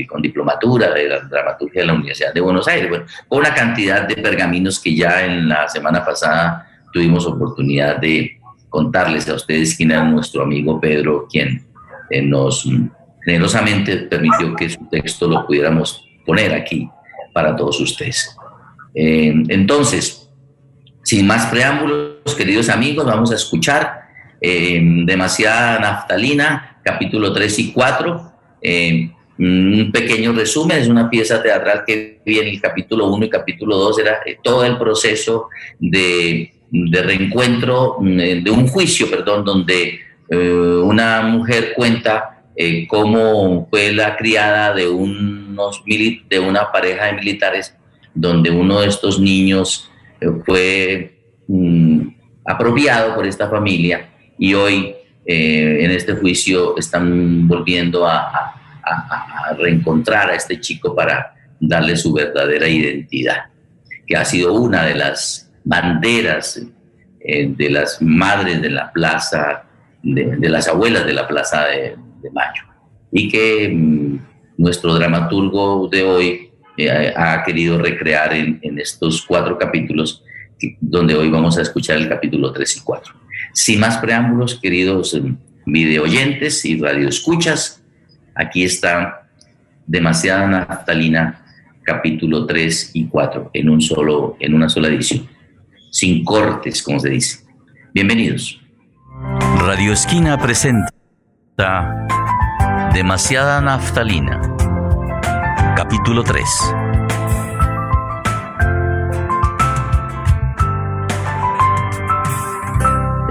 [0.09, 2.89] con diplomatura de la dramaturgia de la Universidad de Buenos Aires.
[2.89, 8.37] Bueno, con cantidad de pergaminos que ya en la semana pasada tuvimos oportunidad de
[8.67, 11.65] contarles a ustedes quién era nuestro amigo Pedro, quien
[12.09, 12.67] eh, nos
[13.23, 16.89] generosamente permitió que su texto lo pudiéramos poner aquí
[17.31, 18.35] para todos ustedes.
[18.93, 20.29] Eh, entonces,
[21.03, 24.07] sin más preámbulos, queridos amigos, vamos a escuchar
[24.41, 28.31] eh, Demasiada Naftalina, capítulo 3 y 4.
[28.61, 33.77] Eh, un pequeño resumen, es una pieza teatral que viene el capítulo 1 y capítulo
[33.77, 41.73] 2, era todo el proceso de, de reencuentro, de un juicio, perdón, donde una mujer
[41.75, 47.75] cuenta eh, cómo fue la criada de, unos de una pareja de militares
[48.15, 52.07] donde uno de estos niños eh, fue mm,
[52.47, 58.53] apropiado por esta familia y hoy eh, en este juicio están volviendo a,
[59.57, 63.47] reencontrar a este chico para darle su verdadera identidad,
[64.05, 66.65] que ha sido una de las banderas
[67.19, 69.65] de las madres de la plaza,
[70.01, 72.63] de las abuelas de la plaza de, de mayo.
[73.11, 74.19] Y que mm,
[74.57, 80.23] nuestro dramaturgo de hoy eh, ha querido recrear en, estos cuatro capítulos,
[80.79, 83.13] donde hoy vamos a escuchar el capítulo 3 y 4.
[83.53, 87.83] Sin más preámbulos, queridos mm, videoyentes y radioescuchas,
[88.35, 89.29] aquí está
[89.85, 91.45] Demasiada Naftalina,
[91.83, 95.27] capítulo 3 y 4, en, un solo, en una sola edición,
[95.91, 97.45] sin cortes, como se dice.
[97.93, 98.59] Bienvenidos.
[99.59, 100.93] Radio Esquina presenta
[102.93, 104.41] Demasiada naftalina.
[105.75, 106.45] Capítulo 3.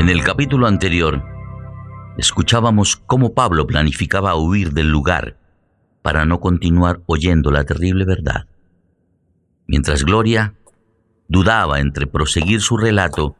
[0.06, 1.20] En el capítulo anterior,
[2.16, 5.36] escuchábamos cómo Pablo planificaba huir del lugar
[6.00, 8.46] para no continuar oyendo la terrible verdad,
[9.66, 10.54] mientras Gloria
[11.26, 13.34] dudaba entre proseguir su relato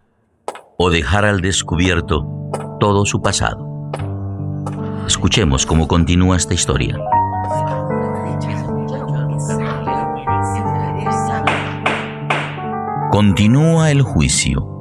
[0.77, 2.27] o dejar al descubierto
[2.81, 3.65] todo su pasado.
[5.07, 6.99] Escuchemos cómo continúa esta historia.
[13.13, 14.76] Continúa el juicio.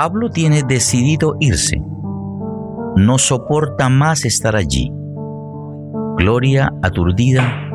[0.00, 1.76] Pablo tiene decidido irse.
[2.94, 4.92] No soporta más estar allí.
[6.16, 7.72] Gloria, aturdida,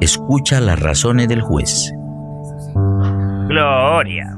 [0.00, 1.92] escucha las razones del juez.
[3.46, 4.36] Gloria.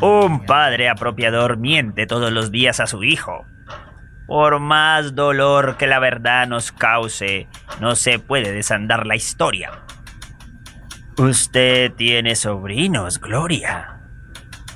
[0.00, 3.44] Un padre apropiador miente todos los días a su hijo.
[4.28, 7.48] Por más dolor que la verdad nos cause,
[7.80, 9.72] no se puede desandar la historia.
[11.18, 14.02] Usted tiene sobrinos, Gloria.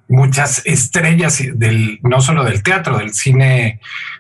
[0.08, 3.80] muchas estrellas del, no solo del teatro, del cine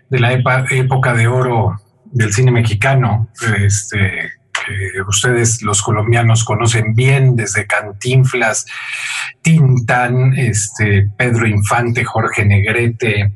[0.09, 3.29] de la época de oro del cine mexicano,
[3.65, 4.31] este,
[5.07, 8.65] ustedes los colombianos conocen bien, desde Cantinflas,
[9.41, 13.33] Tintán, este, Pedro Infante, Jorge Negrete.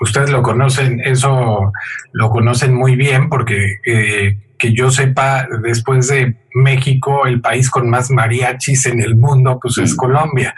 [0.00, 1.72] Ustedes lo conocen, eso
[2.12, 7.88] lo conocen muy bien porque eh, que yo sepa, después de México, el país con
[7.88, 10.54] más mariachis en el mundo, pues es Colombia.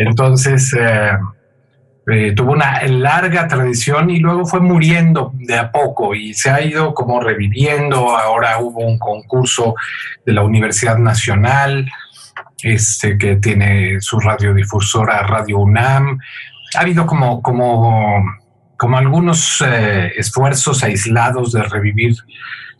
[0.00, 1.10] Entonces, eh,
[2.10, 6.62] eh, tuvo una larga tradición y luego fue muriendo de a poco y se ha
[6.62, 8.16] ido como reviviendo.
[8.16, 9.74] Ahora hubo un concurso
[10.24, 11.86] de la Universidad Nacional,
[12.62, 16.18] este, que tiene su radiodifusora Radio UNAM.
[16.76, 18.24] Ha habido como, como,
[18.78, 22.16] como algunos eh, esfuerzos aislados de revivir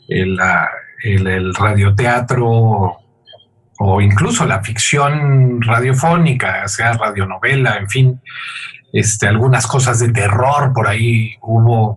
[0.09, 0.38] el,
[1.04, 2.99] el radioteatro
[3.83, 8.21] o incluso la ficción radiofónica, sea radionovela, en fin
[8.93, 11.97] este, algunas cosas de terror por ahí hubo.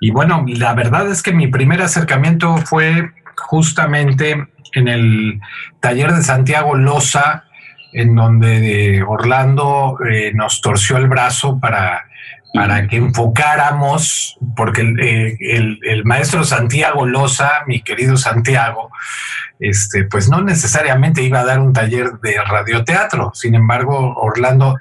[0.00, 5.40] Y, bueno, la verdad es que mi primer acercamiento fue justamente en el
[5.80, 7.44] taller de Santiago Loza,
[7.92, 12.06] en donde Orlando eh, nos torció el brazo para,
[12.52, 18.90] para que enfocáramos, porque eh, el, maestro Santiago Loza, mi querido Santiago,
[19.58, 23.32] este, pues no necesariamente iba a dar un taller de radioteatro.
[23.34, 24.76] Sin embargo, Orlando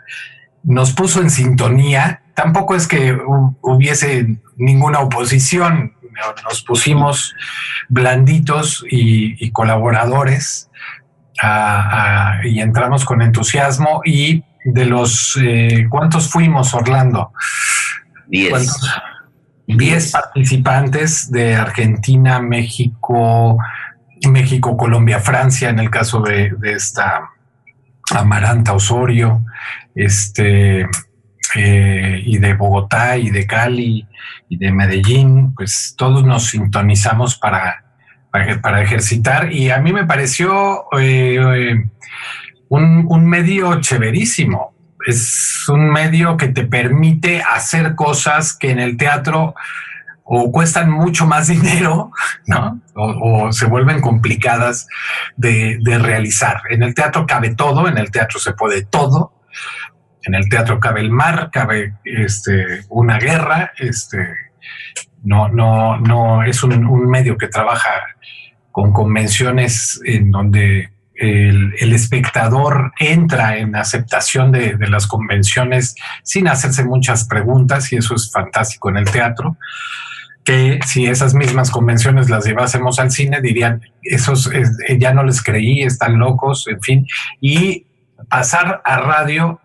[0.64, 2.22] nos puso en sintonía.
[2.34, 3.18] Tampoco es que
[3.62, 5.94] hubiese ninguna oposición,
[6.44, 7.36] nos pusimos
[7.90, 10.70] blanditos y, colaboradores
[12.44, 17.34] y entramos con entusiasmo y de los eh, cuántos fuimos Orlando
[18.28, 18.80] diez.
[19.68, 23.58] Diez participantes de Argentina México
[24.30, 27.30] México Colombia Francia en el caso de, de esta
[28.14, 29.46] Amaranta Osorio
[29.96, 30.88] este,
[31.56, 34.08] eh, y de Bogotá y de Cali
[34.50, 37.84] y de Medellín, pues todos nos sintonizamos para,
[38.32, 39.52] para, ejercitar.
[39.52, 41.84] Y a mí me pareció eh,
[42.72, 44.74] un, un medio chéverísimo.
[45.06, 49.56] Es un medio que te permite hacer cosas que en el teatro
[50.24, 52.12] o cuestan mucho más dinero,
[52.48, 52.82] ¿no?
[52.96, 54.88] O, se vuelven complicadas
[55.36, 56.62] de, de, realizar.
[56.70, 59.34] En el teatro cabe todo, en el teatro se puede todo,
[60.24, 64.26] en el teatro cabe el mar, cabe este, una guerra, este,
[65.24, 67.92] no, no, no es un, medio que trabaja
[68.72, 77.26] con convenciones en donde el, espectador entra en aceptación de, las convenciones sin hacerse muchas
[77.26, 79.58] preguntas y eso es fantástico en el teatro
[80.44, 84.50] que si esas mismas convenciones las llevásemos al cine dirían esos
[84.98, 87.08] ya no les creí están locos en fin
[87.40, 87.86] y
[88.28, 89.62] pasar a radio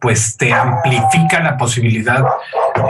[0.00, 2.24] pues te amplifica la posibilidad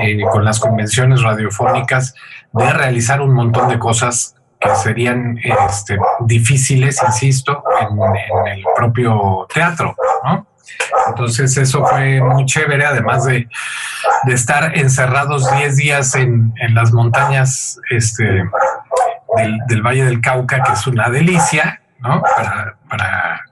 [0.02, 2.14] eh, con las convenciones radiofónicas
[2.52, 9.94] de realizar un montón de cosas que serían este, difíciles, insisto, en, el propio teatro,
[10.24, 10.46] ¿no?
[11.08, 13.48] Entonces eso fue muy chévere, además de,
[14.26, 18.44] estar encerrados 10 días en, las montañas este,
[19.68, 22.22] del, Valle del Cauca, que es una delicia, ¿no?
[22.88, 23.42] Para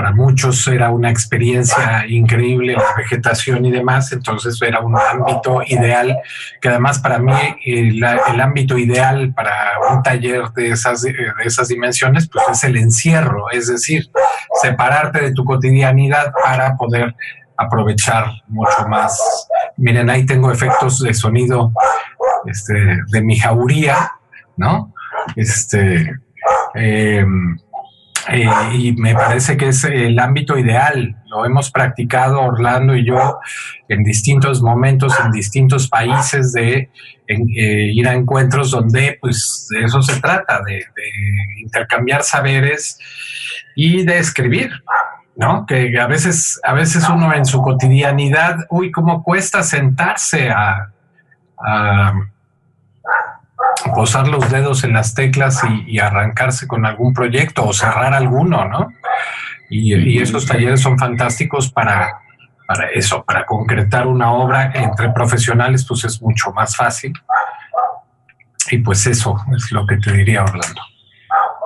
[0.00, 6.16] para muchos era una experiencia increíble la vegetación y demás, entonces era un ámbito ideal,
[6.58, 7.34] que además para mí
[7.66, 13.50] el, ámbito ideal para un taller de esas, de esas dimensiones, pues es el encierro,
[13.52, 14.10] es decir,
[14.62, 17.14] separarte de tu cotidianidad para poder
[17.58, 19.20] aprovechar mucho más.
[19.76, 21.74] Miren, ahí tengo efectos de sonido
[22.46, 24.12] este, de mi jauría,
[24.56, 24.94] ¿no?
[25.36, 26.10] Este,
[26.74, 27.26] eh,
[28.28, 31.16] eh, y me parece que es el ámbito ideal.
[31.26, 33.38] Lo hemos practicado Orlando y yo
[33.88, 36.90] en distintos momentos, en distintos países, de
[37.26, 40.84] eh, ir a encuentros donde pues de eso se trata, de,
[41.62, 42.98] intercambiar saberes
[43.74, 44.70] y de escribir.
[45.36, 45.64] ¿no?
[45.66, 50.92] Que a veces, a veces uno en su cotidianidad, uy, cómo cuesta sentarse a,
[53.94, 58.92] posar los dedos en las teclas y, arrancarse con algún proyecto o cerrar alguno, ¿no?
[59.68, 62.20] Y, esos talleres son fantásticos para,
[62.66, 67.12] para eso, para concretar una obra entre profesionales, pues es mucho más fácil.
[68.70, 70.80] Y pues eso es lo que te diría Orlando.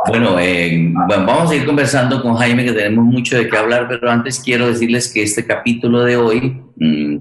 [0.06, 4.10] Bueno, eh, vamos a ir conversando con Jaime, que tenemos mucho de qué hablar, pero
[4.10, 7.16] antes quiero decirles que este capítulo de hoy mm,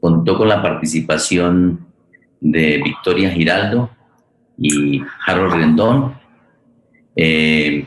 [0.00, 1.88] contó con la participación
[2.40, 3.90] de Victoria Giraldo,
[4.58, 6.14] y Harold Rendón.
[7.14, 7.86] Eh,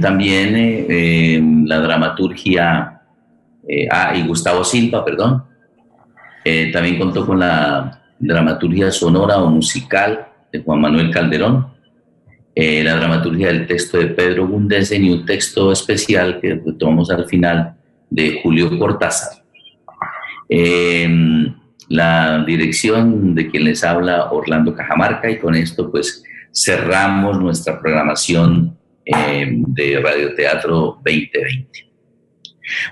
[0.00, 3.00] también eh, eh, la dramaturgia,
[3.90, 5.44] ah, y Gustavo Silva, perdón.
[6.72, 11.68] también contó con la dramaturgia sonora o musical de Juan Manuel Calderón,
[12.54, 17.74] la dramaturgia del texto de Pedro Gundesen y un texto especial que tomamos al final
[18.10, 19.42] de Julio Cortázar
[21.88, 26.22] la dirección de quien les habla Orlando Cajamarca y con esto pues
[26.52, 31.68] cerramos nuestra programación eh, de Radioteatro 2020.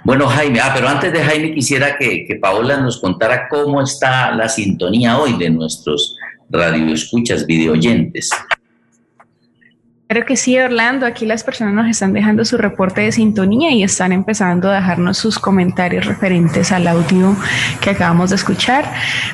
[0.05, 4.35] Bueno, Jaime, ah, pero antes de Jaime quisiera que, que Paola nos contara cómo está
[4.35, 6.17] la sintonía hoy de nuestros
[6.51, 8.31] radioescuchas, videoyentes.
[10.13, 11.07] Creo que sí, Orlando.
[11.07, 15.17] Aquí las personas nos están dejando su reporte de sintonía y están empezando a dejarnos
[15.17, 17.35] sus comentarios referentes al audio
[17.81, 18.85] que acabamos de escuchar.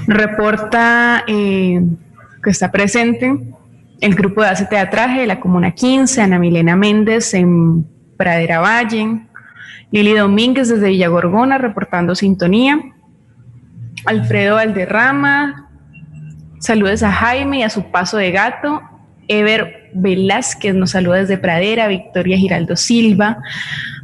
[0.07, 1.85] Reporta eh,
[2.45, 3.41] que está presente
[4.01, 7.85] el grupo de Hace Teatraje de la Comuna 15, Ana Milena Méndez en
[8.17, 9.27] Pradera Valle,
[9.91, 12.79] Lili Domínguez desde Villagorgona reportando sintonía,
[14.07, 15.71] Alfredo Valderrama,
[16.61, 18.81] saludos a Jaime y a su paso de gato,
[19.29, 23.39] Ever Velázquez nos saluda desde Pradera, Victoria Giraldo Silva,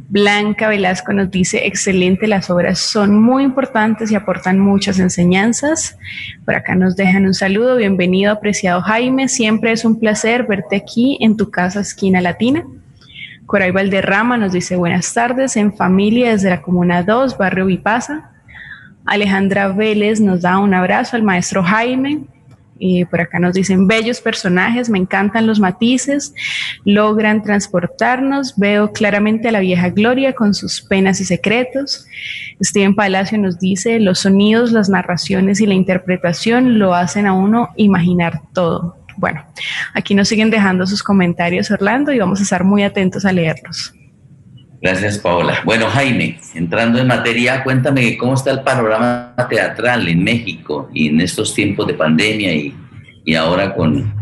[0.07, 5.97] Blanca Velasco nos dice, excelente, las obras son muy importantes y aportan muchas enseñanzas.
[6.45, 11.17] Por acá nos dejan un saludo, bienvenido apreciado Jaime, siempre es un placer verte aquí
[11.21, 12.63] en tu casa esquina latina.
[13.47, 18.31] Coray Valderrama nos dice buenas tardes, en familia desde la Comuna 2, Barrio Vipasa.
[19.05, 22.21] Alejandra Vélez nos da un abrazo al maestro Jaime,
[23.05, 26.33] por acá nos dicen bellos personajes, me encantan los matices,
[26.83, 32.05] logran transportarnos, veo claramente a la vieja Gloria con sus penas y secretos.
[32.61, 37.69] Steven Palacio nos dice, los sonidos, las narraciones y la interpretación lo hacen a uno
[37.77, 38.97] imaginar todo.
[39.17, 39.45] Bueno,
[39.93, 43.93] aquí nos siguen dejando sus comentarios, Orlando, y vamos a estar muy atentos a leerlos.
[44.85, 45.61] Gracias, Paola.
[45.65, 51.21] Bueno, Jaime, entrando en materia, cuéntame cómo está el panorama teatral en México y en
[51.21, 52.77] estos tiempos de pandemia y,
[53.25, 54.13] y ahora con,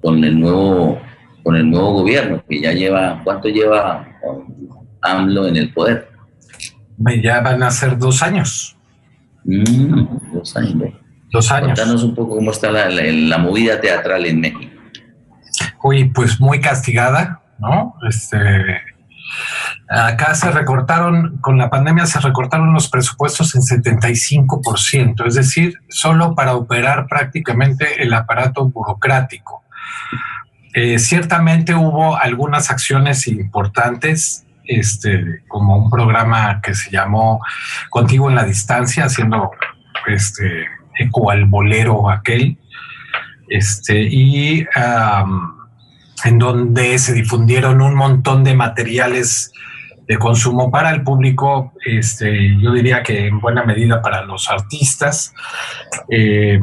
[0.00, 1.02] con, el nuevo,
[1.42, 4.06] con el nuevo gobierno que ya lleva, ¿cuánto lleva
[5.02, 6.08] AMLO en el poder?
[7.20, 8.76] Ya van a ser dos años.
[9.42, 10.94] Mm, dos años.
[11.32, 11.72] Dos años.
[11.72, 14.80] Cuéntanos un poco cómo está la, la movida teatral en México.
[15.82, 17.96] Uy, pues muy castigada, ¿no?
[18.08, 18.38] Este,
[19.94, 26.34] Acá se recortaron, con la pandemia se recortaron los presupuestos en 75%, es decir, solo
[26.34, 29.62] para operar prácticamente el aparato burocrático.
[30.72, 37.40] Eh, ciertamente hubo algunas acciones importantes, este, como un programa que se llamó
[37.88, 39.52] Contigo en la Distancia, haciendo
[40.08, 40.66] este,
[40.98, 42.58] eco al bolero aquel,
[43.48, 44.66] este, y
[46.24, 49.52] en donde se difundieron un montón de materiales
[50.06, 55.34] de consumo para el público, este, yo diría que en buena medida para los artistas,
[56.08, 56.60] eh,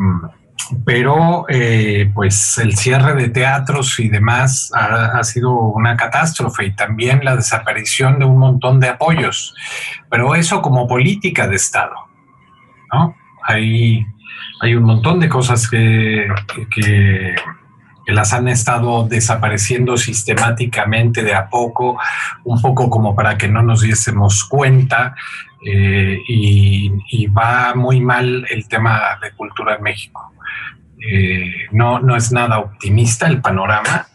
[0.86, 7.22] pero eh, pues el cierre de teatros y demás ha, sido una catástrofe y también
[7.24, 9.56] la desaparición de un montón de apoyos,
[10.10, 11.96] pero eso como política de Estado,
[12.94, 13.16] ¿no?
[13.44, 14.06] Hay,
[14.62, 16.28] hay un montón de cosas que,
[16.70, 17.36] que que
[18.08, 22.00] las han estado desapareciendo sistemáticamente de a poco,
[22.44, 25.16] un poco como para que no nos diésemos cuenta,
[25.64, 30.34] eh, y, va muy mal el tema de cultura en México.
[31.00, 34.08] Eh, no, no es nada optimista el panorama.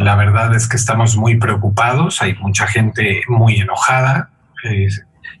[0.00, 4.30] La verdad es que estamos muy preocupados, hay mucha gente muy enojada.
[4.64, 4.88] Eh,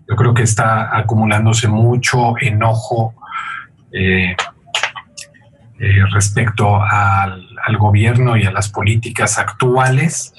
[0.08, 3.14] yo creo que está acumulándose mucho enojo
[5.78, 7.46] respecto al,
[7.78, 10.34] gobierno y a las políticas actuales.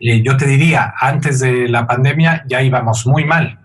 [0.00, 3.58] yo te diría, antes de la pandemia ya íbamos muy mal.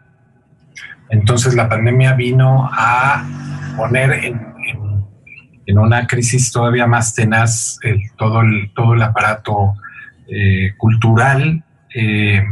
[1.10, 3.24] Entonces la pandemia vino a
[3.78, 4.56] poner en,
[5.78, 7.80] una crisis todavía más tenaz
[8.18, 9.76] todo, el, todo el aparato
[10.28, 11.64] eh, cultural.
[11.94, 12.44] Eh,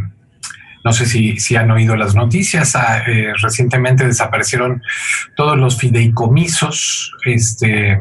[0.83, 2.75] no sé si, si, han oído las noticias.
[2.75, 4.81] Ah, eh, recientemente desaparecieron
[5.35, 7.99] todos los fideicomisos, este,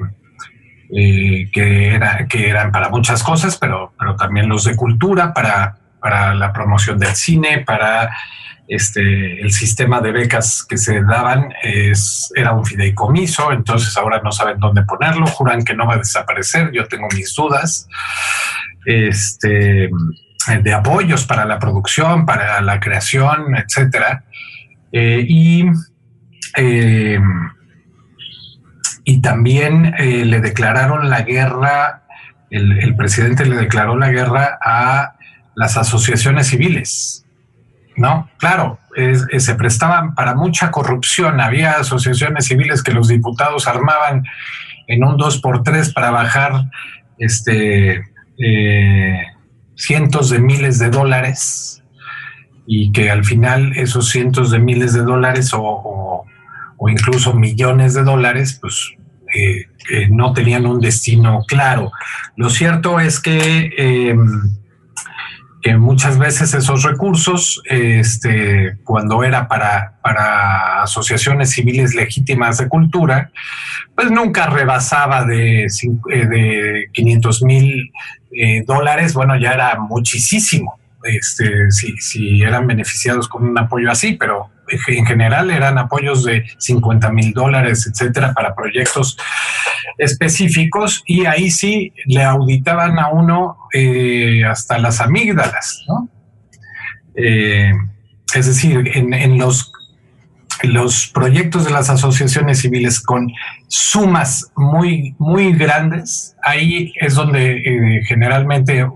[0.93, 6.34] que, era, que eran para muchas cosas, pero, pero también los de cultura, para, para
[6.34, 8.11] la promoción del cine, para
[8.68, 14.32] este, el sistema de becas que se daban es, era un fideicomiso, entonces ahora no
[14.32, 17.88] saben dónde ponerlo, juran que no va a desaparecer, yo tengo mis dudas.
[18.84, 19.88] Este,
[20.62, 24.24] de apoyos para la producción, para la creación, etcétera.
[24.90, 25.64] Eh, y,
[26.57, 27.18] eh,
[29.05, 32.03] y también eh, le declararon la guerra,
[32.51, 35.15] el, presidente le declaró la guerra a
[35.55, 37.23] las asociaciones civiles
[37.97, 38.29] ¿no?
[38.39, 38.79] Claro,
[39.39, 41.41] se prestaban para mucha corrupción.
[41.41, 44.25] Había asociaciones civiles que los diputados armaban
[44.87, 46.71] en un 2 por 3 para bajar
[47.19, 48.05] este,
[48.39, 49.23] eh,
[49.75, 51.83] cientos de miles de dólares
[52.67, 56.25] y que al final esos cientos de miles de dólares o,
[56.89, 58.93] incluso millones de dólares, pues
[59.35, 59.66] eh,
[60.11, 61.91] no tenían un destino claro.
[62.37, 64.53] Lo cierto es que em,
[65.62, 73.30] que muchas veces esos recursos, este, cuando era para, para asociaciones civiles legítimas de cultura,
[73.95, 77.93] pues nunca rebasaba de, eh, de 500 mil
[78.33, 84.14] eh, dólares, bueno, ya era muchísimo, este, si, si eran beneficiados con un apoyo así,
[84.14, 84.51] pero
[84.89, 89.16] en general eran apoyos de 50 mil dólares, etcétera, para proyectos
[89.99, 96.09] específicos y ahí sí le auditaban a uno eh, hasta las amígdalas, ¿no?
[97.14, 97.73] Eh,
[98.35, 99.70] es decir, en, los,
[100.62, 103.31] los proyectos de las asociaciones civiles con
[103.68, 108.87] sumas muy, muy grandes, ahí es donde eh, generalmente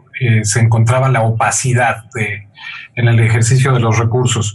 [0.45, 2.46] se encontraba la opacidad de,
[2.97, 4.55] en el ejercicio de los recursos.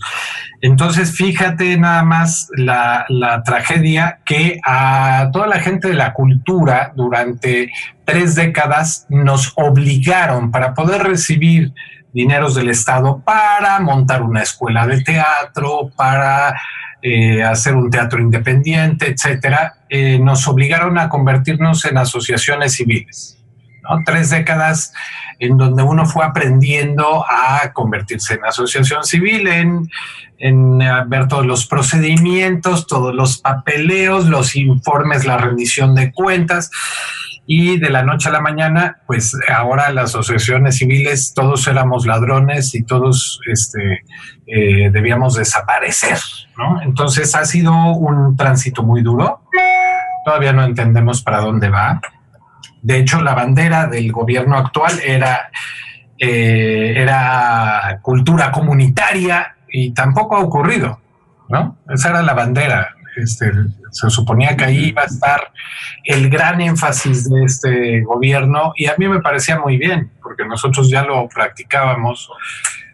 [0.61, 3.05] Entonces, fíjate nada más la,
[3.45, 7.71] tragedia que a toda la gente de la cultura durante
[8.03, 11.71] tres décadas nos obligaron para poder recibir
[12.13, 16.53] dineros del Estado para montar una escuela de teatro, para
[17.01, 23.40] eh, hacer un teatro independiente, etcétera, eh, nos obligaron a convertirnos en asociaciones civiles.
[24.05, 24.93] Tres décadas
[25.41, 29.89] en donde uno fue aprendiendo a convertirse en asociación civil, en,
[30.38, 36.69] en eh, ver todos los procedimientos, todos los papeleos, los informes, la rendición de cuentas.
[37.47, 42.75] Y de la noche a la mañana, pues ahora las asociaciones civiles, todos éramos ladrones
[42.75, 44.03] y todos este,
[44.45, 46.19] eh, debíamos desaparecer.
[46.84, 49.41] Entonces ha sido un tránsito muy duro.
[50.23, 51.99] Todavía no entendemos para dónde va
[52.82, 55.49] de hecho, la bandera del gobierno actual era,
[56.17, 60.99] eh, era cultura comunitaria y tampoco ha ocurrido,
[61.49, 61.77] ¿no?
[61.89, 62.95] Esa era la bandera.
[63.15, 63.51] Este,
[63.91, 65.51] se suponía que ahí iba a estar
[66.05, 70.89] el gran énfasis de este gobierno y a mí me parecía muy bien, porque nosotros
[70.89, 72.29] ya lo practicábamos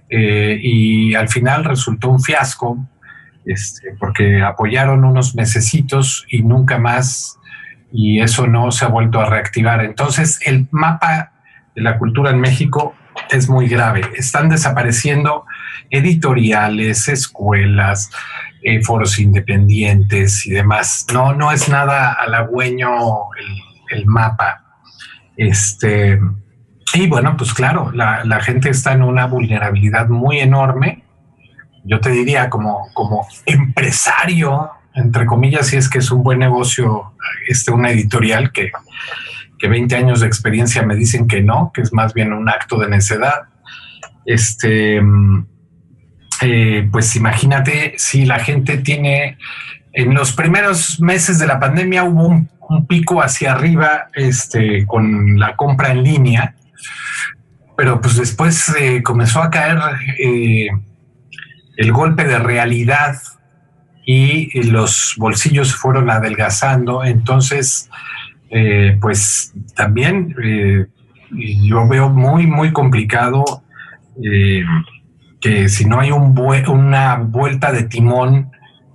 [0.09, 2.77] eh, y al final resultó un fiasco,
[3.45, 7.38] este, porque apoyaron unos mesecitos y nunca más
[7.91, 9.83] y eso no se ha vuelto a reactivar.
[9.83, 11.31] Entonces, el mapa
[11.75, 12.95] de la cultura en México
[13.29, 14.01] es muy grave.
[14.15, 15.45] Están desapareciendo
[15.89, 18.11] editoriales, escuelas,
[18.63, 21.05] eh, foros independientes y demás.
[21.13, 22.89] No, no es nada halagüeño
[23.91, 24.63] el, mapa.
[25.35, 26.19] Este,
[26.93, 31.03] y bueno, pues claro, la, la, gente está en una vulnerabilidad muy enorme.
[31.85, 37.13] Yo te diría como, como empresario entre comillas, si es que es un buen negocio
[37.47, 38.71] este, una editorial que,
[39.57, 42.79] que 20 años de experiencia me dicen que no, que es más bien un acto
[42.79, 43.43] de necedad.
[44.25, 44.99] Este,
[46.41, 49.37] eh, pues imagínate si la gente tiene,
[49.93, 52.49] en los primeros meses de la pandemia hubo un,
[52.85, 56.53] pico hacia arriba este, con la compra en línea,
[57.77, 59.79] pero pues después eh, comenzó a caer
[60.19, 60.67] eh,
[61.77, 63.15] el golpe de realidad
[64.10, 67.03] y los bolsillos fueron adelgazando.
[67.03, 67.89] Entonces,
[68.49, 70.88] eh, pues también eh,
[71.30, 73.43] yo veo muy, muy complicado
[74.24, 74.64] eh,
[75.41, 76.39] que si no hay un
[76.70, 78.49] una vuelta de timón,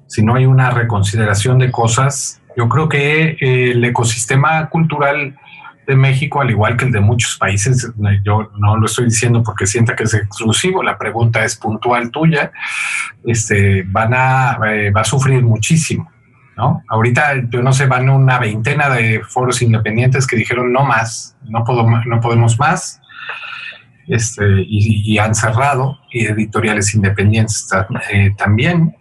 [0.07, 5.37] si no hay una reconsideración de cosas, yo creo que el ecosistema cultural
[5.87, 7.93] de México, al igual que el de muchos países,
[8.24, 12.53] yo no lo estoy diciendo porque sienta que es exclusivo, la pregunta es puntual tuya,
[13.24, 16.11] este, van a, eh, va a sufrir muchísimo.
[16.57, 16.83] ¿no?
[16.89, 21.64] Ahorita, yo no sé, van una veintena de foros independientes que dijeron no más, no,
[21.64, 23.01] puedo, no podemos más,
[24.07, 27.68] este, y, han cerrado, y editoriales independientes
[28.12, 28.97] eh, también.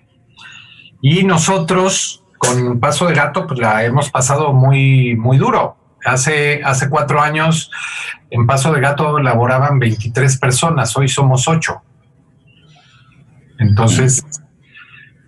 [1.02, 5.81] Y nosotros, con Paso de Gato, pues la hemos pasado muy, muy duro.
[6.04, 7.72] Hace, hace cuatro años
[8.32, 11.82] en Paso de Gato laboraban 23 personas, hoy somos ocho.
[13.60, 14.26] Entonces,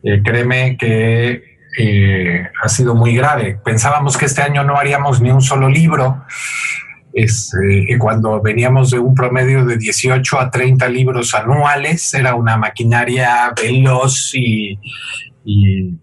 [0.04, 1.44] eh, créeme que
[1.78, 3.60] eh, ha sido muy grave.
[3.64, 6.26] Pensábamos que este año no haríamos ni un solo libro.
[7.14, 13.54] Este, cuando veníamos de un promedio de 18 a 30 libros anuales, era una maquinaria
[13.56, 14.80] veloz y,
[15.46, 16.00] y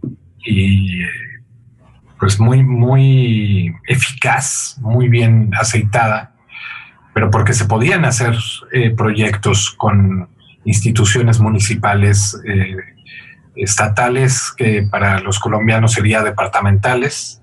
[2.21, 6.35] pues muy, muy eficaz, muy bien aceitada,
[7.15, 8.37] pero porque se podían hacer
[8.73, 10.29] eh, proyectos con
[10.67, 12.77] instituciones municipales, eh,
[13.57, 17.43] estatales, que para los colombianos sería departamentales,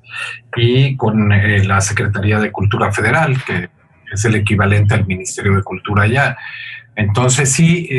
[0.56, 3.70] y con eh, la Secretaría de Cultura Federal, que
[4.12, 6.38] es el equivalente al Ministerio de Cultura allá.
[6.96, 7.90] Entonces sí,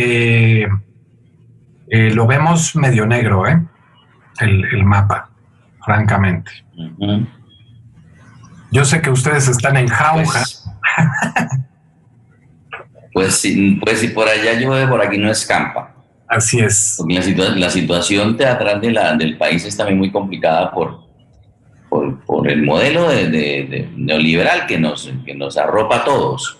[1.90, 5.27] lo vemos medio negro, el mapa,
[5.88, 6.52] francamente.
[8.70, 10.44] Yo sé que ustedes están en jauja.
[13.14, 15.94] Pues, sí, pues si por allá llueve, por aquí no escampa.
[16.28, 17.02] Así es.
[17.56, 21.00] la, situación teatral de la, del país es también muy complicada por,
[21.88, 26.58] por, el modelo de, neoliberal que nos, que nos arropa a todos.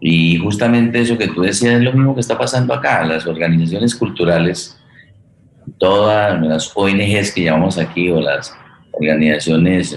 [0.00, 3.02] Y justamente eso que tú decías es lo mismo que está pasando acá.
[3.04, 4.77] Las organizaciones culturales,
[5.78, 8.54] todas las ONGs que llamamos aquí o las
[8.92, 9.96] organizaciones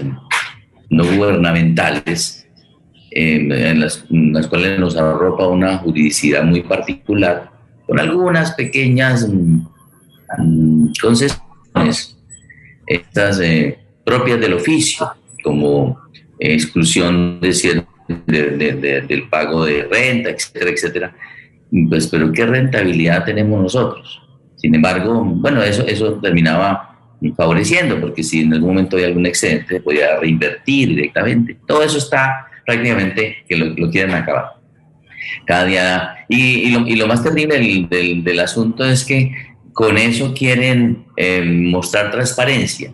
[0.90, 2.42] no gubernamentales
[3.10, 4.04] en, las,
[4.48, 7.50] cuales nos arropa una juridicidad muy particular,
[7.86, 9.66] con algunas pequeñas mm,
[10.38, 12.16] mm, concesiones,
[12.86, 15.12] estas eh, propias del oficio,
[15.42, 15.98] como
[16.38, 17.84] exclusión de,
[19.06, 21.16] del pago de renta, etcétera, etcétera.
[21.88, 24.21] Pues, pero ¿qué rentabilidad tenemos nosotros?
[24.62, 26.96] Sin embargo, bueno, eso, eso terminaba
[27.36, 31.56] favoreciendo, porque si en algún momento hay algún excedente, podría reinvertir directamente.
[31.66, 34.52] Todo eso está prácticamente que lo, quieren acabar.
[35.44, 37.58] Cada día, y, lo, más terrible
[37.88, 39.32] del, asunto es que
[39.72, 42.92] con eso quieren eh, mostrar transparencia.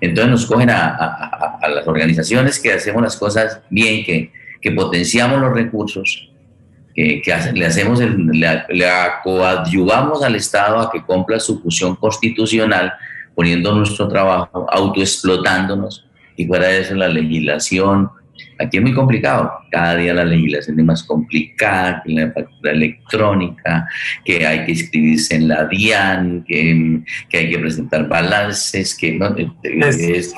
[0.00, 5.52] Entonces nos cogen a, las organizaciones que hacemos las cosas bien, que, que potenciamos los
[5.52, 6.27] recursos,
[7.22, 7.22] que,
[7.54, 8.88] le hacemos, le, le
[9.22, 12.92] coadyuvamos al Estado a que cumpla su función constitucional
[13.36, 16.04] poniendo nuestro trabajo, autoexplotándonos
[16.36, 18.10] y fuera de eso la legislación.
[18.58, 23.86] Aquí es muy complicado, cada día la legislación es más complicada, que la factura electrónica,
[24.24, 29.20] que hay que inscribirse en la DIAN, que, que hay que presentar balances, que
[29.62, 30.34] es,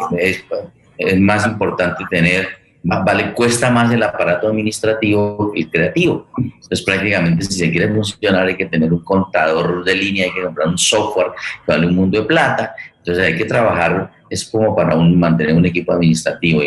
[0.99, 6.29] es más importante tener vale, cuesta más el aparato administrativo que el creativo.
[6.37, 10.43] Entonces, prácticamente, si se quiere funcionar, hay que tener un contador de línea, hay que
[10.43, 11.33] comprar un software
[11.65, 12.75] que vale un mundo de plata.
[12.99, 16.63] Entonces, hay que trabajar, es como para un, mantener un equipo administrativo,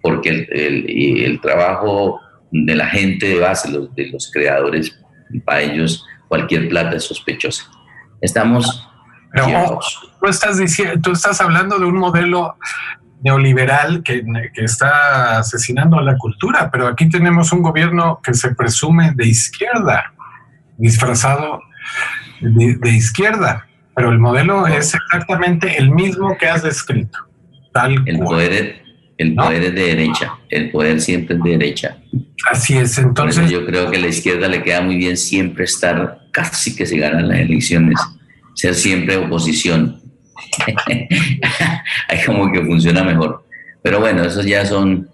[0.00, 4.98] porque el, el, trabajo de la gente de base, los, de los creadores,
[5.44, 7.64] para ellos cualquier plata es sospechosa.
[8.20, 8.84] Estamos...
[9.30, 9.78] Pero,
[10.20, 12.56] tú estás, diciendo, tú estás hablando de un modelo
[13.22, 14.24] neoliberal que,
[14.56, 20.12] está asesinando a la cultura, pero aquí tenemos un gobierno que se presume de izquierda,
[20.76, 21.60] disfrazado
[22.40, 27.18] de, izquierda, pero el modelo es exactamente el mismo que has descrito.
[27.72, 28.82] Tal el poder,
[29.18, 31.98] el poder es de derecha, el poder siempre es de derecha.
[32.50, 33.50] Así es, entonces...
[33.50, 36.98] yo creo que a la izquierda le queda muy bien siempre estar, casi que se
[36.98, 37.98] ganan las elecciones,
[38.54, 40.07] ser siempre oposición
[42.08, 43.44] hay como que funciona mejor.
[43.82, 45.08] Pero bueno, esos ya son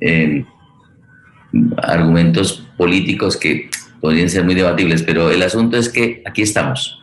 [0.00, 0.44] eh,
[1.78, 3.68] argumentos políticos que
[4.00, 6.98] podrían ser muy debatibles, pero el asunto es que aquí estamos.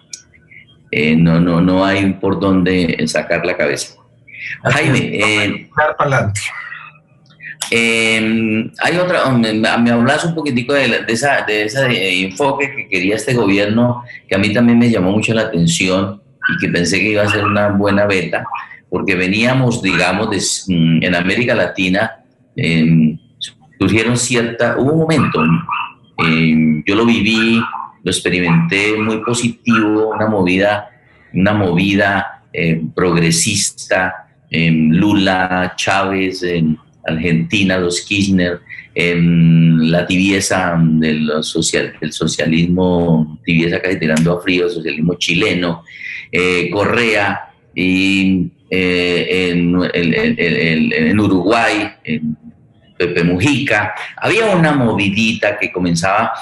[0.92, 3.96] Eh, no, no, no hay por dónde sacar la cabeza.
[4.64, 5.70] Jaime, eh,
[7.72, 13.16] em, hay otra, me, me, hablas un poquitico de, esa, de ese enfoque que quería
[13.16, 16.22] este gobierno, que a mí también me llamó mucho la atención,
[16.54, 18.44] y que pensé que iba a ser una buena beta,
[18.90, 22.12] porque veníamos, digamos, mm, en América Latina,
[23.80, 25.42] surgieron cierta, hubo un momento,
[26.86, 27.62] yo lo viví,
[28.04, 30.90] lo experimenté muy positivo, una movida,
[31.34, 36.44] una movida eh, progresista, Lula, Chávez,
[37.06, 38.60] Argentina, los Kirchner,
[38.96, 45.84] la tibieza del, social, del socialismo, tibieza casi tirando a frío, socialismo chileno,
[46.32, 52.38] eh, Correa y eh, en, Uruguay, en
[52.98, 56.34] Pepe Mujica, había una movidita que comenzaba,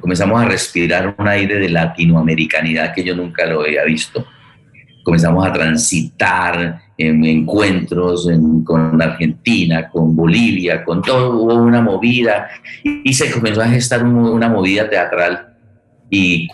[0.00, 4.26] comenzamos a respirar un aire de latinoamericanidad que yo nunca lo había visto.
[5.02, 8.28] Comenzamos a transitar en encuentros
[8.64, 12.48] con Argentina, con Bolivia, con todo, hubo una movida
[12.82, 15.56] y se comenzó a gestar una movida teatral
[16.10, 16.48] y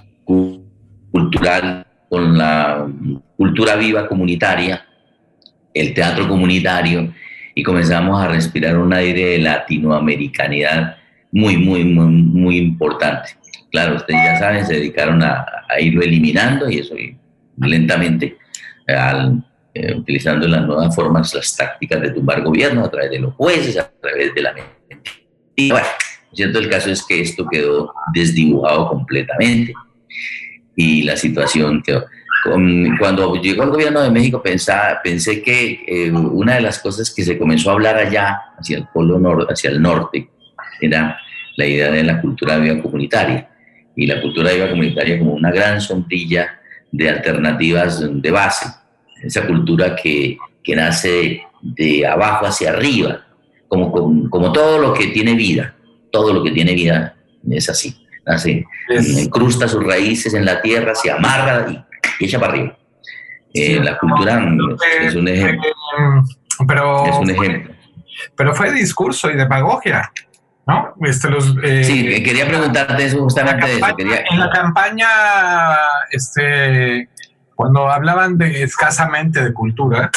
[1.11, 2.87] cultural con la
[3.37, 4.85] cultura viva comunitaria,
[5.75, 7.13] el teatro comunitario,
[7.55, 10.97] y comenzamos a respirar un aire de latinoamericanidad
[11.33, 13.31] muy, muy, muy, importante.
[13.71, 15.45] Claro, ustedes ya saben, se dedicaron a,
[15.81, 16.95] irlo eliminando y eso
[17.59, 18.37] lentamente
[18.87, 23.77] eh, utilizando las nuevas formas, las tácticas de tumbar gobierno a través de los jueces,
[23.79, 24.55] a través de la
[25.55, 25.87] Y bueno,
[26.33, 29.75] cierto el caso es que esto quedó desdibujado completamente
[30.77, 32.07] y la situación quedó.
[33.01, 37.25] cuando llegó el gobierno de México pensaba, pensé que eh, una de las cosas que
[37.25, 40.29] se comenzó a hablar allá, hacia el polo norte, hacia el norte,
[40.81, 41.19] era
[41.57, 43.49] la idea de la cultura viva comunitaria.
[43.97, 46.61] Y la cultura viva comunitaria como una gran sombrilla
[46.93, 48.67] de alternativas de base
[49.23, 53.25] esa cultura que, que nace de abajo hacia arriba,
[53.69, 53.91] como,
[54.31, 55.75] como, todo lo que tiene vida,
[56.13, 57.17] todo lo que tiene vida
[57.51, 62.77] es así, nace, incrusta sus raíces en la tierra, se amarra y, echa para arriba.
[63.55, 64.45] Eh, la cultura
[65.01, 65.71] es un ejemplo.
[66.67, 67.75] Pero, es un ejemplo.
[68.37, 70.11] Pero fue discurso y demagogia.
[70.67, 70.95] ¿no?
[71.03, 73.73] Este, los, eh, sí, quería preguntarte eso justamente.
[73.73, 75.09] En la campaña, En la campaña
[76.11, 77.09] este,
[77.55, 80.11] cuando hablaban de escasamente de cultura,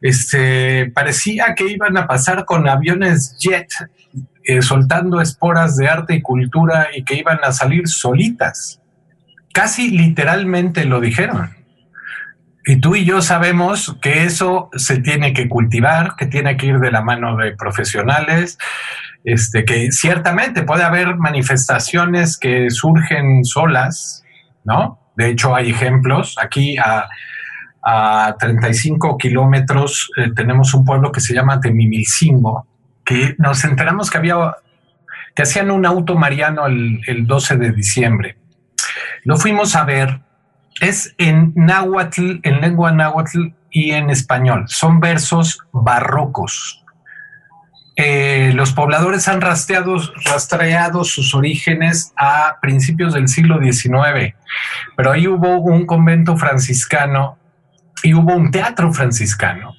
[0.00, 3.68] este, parecía que iban a pasar con aviones jet
[4.48, 8.80] eh, soltando esporas de arte y cultura y que iban a salir solitas.
[9.52, 11.50] Casi literalmente lo dijeron.
[12.64, 16.78] Y tú y yo sabemos que eso se tiene que cultivar, que tiene que ir
[16.78, 18.56] de la mano de profesionales,
[19.22, 24.24] este, que ciertamente puede haber manifestaciones que surgen solas,
[24.64, 24.98] ¿no?
[25.14, 26.36] De hecho, hay ejemplos.
[26.40, 27.06] Aquí a,
[28.38, 32.67] 35 kilómetros eh, tenemos un pueblo que se llama Temimilcingo,
[33.08, 34.36] que nos enteramos que había
[35.34, 38.36] que hacían un auto mariano el, 12 de diciembre.
[39.24, 40.20] Lo fuimos a ver.
[40.80, 44.64] Es en náhuatl, en lengua náhuatl y en español.
[44.66, 46.84] Son versos barrocos.
[47.96, 49.96] Eh, los pobladores han rastreado,
[50.26, 54.34] rastreado sus orígenes a principios del siglo XIX,
[54.96, 57.38] pero ahí hubo un convento franciscano
[58.02, 59.72] y hubo un teatro franciscano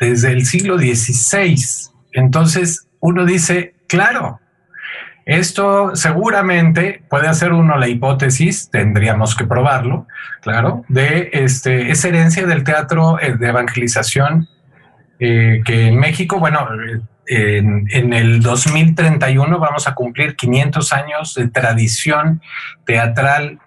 [0.00, 1.88] desde el siglo XVI.
[2.12, 4.40] Entonces uno dice, claro,
[5.24, 10.06] esto seguramente puede hacer uno la hipótesis, tendríamos que probarlo,
[10.40, 14.48] claro, de este, esa herencia del teatro eh, de evangelización
[15.20, 16.66] eh, que en México, bueno,
[17.26, 22.40] en, el 2031 vamos a cumplir 500 años de tradición
[22.86, 23.58] teatral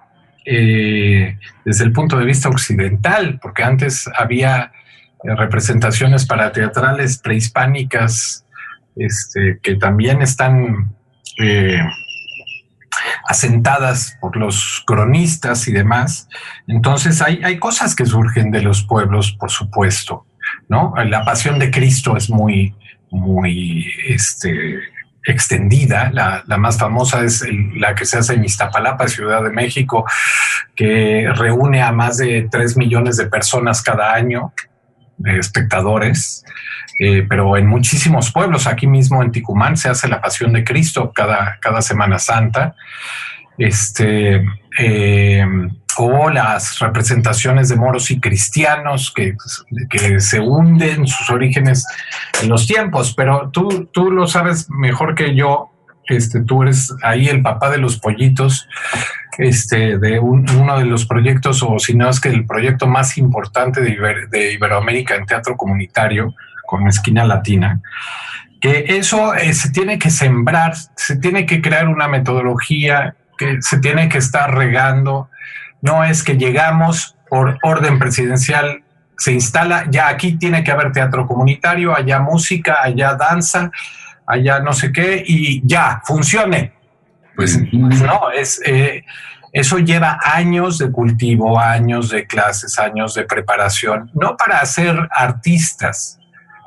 [0.46, 4.72] eh, desde el punto de vista occidental, porque antes había
[5.24, 8.45] representaciones para teatrales prehispánicas
[8.95, 10.93] este, que también están
[11.39, 11.82] eh,
[13.28, 16.28] asentadas por los cronistas y demás.
[16.67, 20.26] Entonces hay, hay cosas que surgen de los pueblos, por supuesto.
[20.67, 20.93] ¿no?
[21.05, 22.76] La pasión de Cristo es muy,
[23.09, 24.80] muy este,
[25.26, 26.11] extendida.
[26.11, 27.45] La, más famosa es
[27.76, 30.05] la que se hace en Iztapalapa, Ciudad de México,
[30.76, 34.53] que reúne a más de 3 millones de personas cada año,
[35.26, 36.43] espectadores.
[36.99, 41.11] Eh, pero en muchísimos pueblos, aquí mismo en Ticumán, se hace la Pasión de Cristo
[41.13, 42.76] cada, cada Semana Santa.
[43.57, 44.43] Este,
[44.78, 45.45] eh,
[45.97, 49.36] o las representaciones de moros y cristianos que,
[49.89, 51.86] que, se hunden sus orígenes
[52.41, 55.69] en los tiempos, pero tú, tú lo sabes mejor que yo,
[56.07, 58.67] este, tú eres ahí el papá de los pollitos,
[59.38, 63.82] este, de uno de los proyectos, o si no es que el proyecto más importante
[63.82, 63.97] de,
[64.29, 66.34] de Iberoamérica en teatro comunitario,
[66.65, 67.82] con Esquina Latina,
[68.61, 73.79] que eso eh, se tiene que sembrar, se tiene que crear una metodología que se
[73.79, 75.29] tiene que estar regando,
[75.82, 78.84] no es que llegamos por orden presidencial,
[79.17, 83.71] se instala, ya aquí tiene que haber teatro comunitario, allá música, allá danza,
[84.25, 86.73] allá no sé qué, y ya, funcione.
[87.36, 89.03] Pues, pues no, es, eh,
[89.53, 96.19] eso lleva años de cultivo, años de clases, años de preparación, no para ser artistas,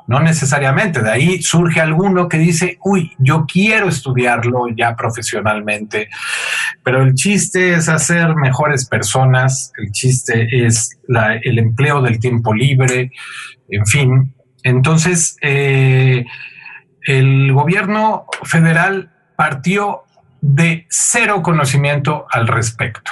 [0.07, 1.01] no necesariamente.
[1.01, 6.09] De ahí surge alguno que dice, uy, yo quiero estudiarlo ya profesionalmente,
[6.83, 10.99] pero el chiste es hacer mejores personas, el chiste es
[11.43, 13.11] el empleo del tiempo libre,
[13.69, 14.35] en fin.
[14.61, 16.23] Entonces, eh,
[17.01, 20.04] el gobierno federal partió
[20.47, 23.11] de cero conocimiento al respecto.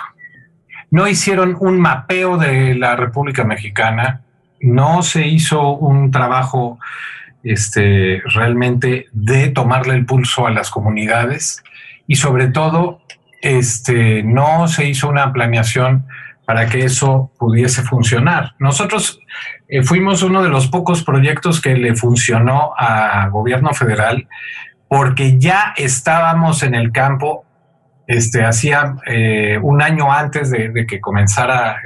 [0.92, 4.22] No hicieron un mapeo de la República Mexicana,
[4.62, 6.78] no se hizo un trabajo
[7.44, 11.64] este, realmente de tomarle el pulso a las comunidades
[12.06, 13.02] y sobre todo
[13.42, 16.06] este, no se hizo una planeación
[16.46, 18.54] para que eso pudiese funcionar.
[18.60, 19.20] Nosotros
[19.68, 24.28] eh, fuimos uno de los pocos proyectos que le funcionó a gobierno federal
[24.94, 27.46] porque ya estábamos en el campo,
[28.06, 31.78] este, hacía eh, un año antes de que comenzara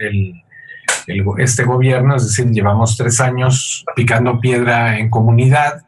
[1.37, 5.85] este gobierno, es decir, llevamos tres años picando piedra en comunidad.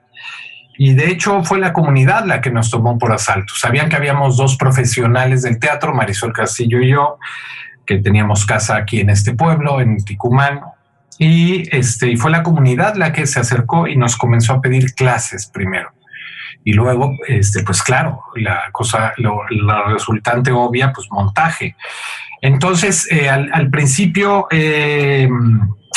[0.78, 3.53] Y de hecho fue la comunidad la que nos tomó por asalto.
[3.53, 7.17] Sabían que habíamos dos profesionales del teatro, Marisol Castillo y yo,
[7.86, 10.61] que teníamos casa aquí en este pueblo, en Ticumán.
[11.17, 14.93] Y, este, y fue la comunidad la que se acercó y nos comenzó a pedir
[14.93, 15.99] clases primero.
[16.70, 21.76] Y luego, este, pues claro, la cosa, la resultante obvia, pues montaje.
[22.43, 25.28] Entonces, eh, al, principio, eh,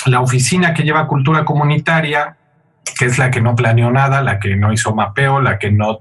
[0.07, 2.39] la oficina que lleva cultura comunitaria,
[2.99, 6.01] que es la que no planeó nada, la que no hizo mapeo, la que no,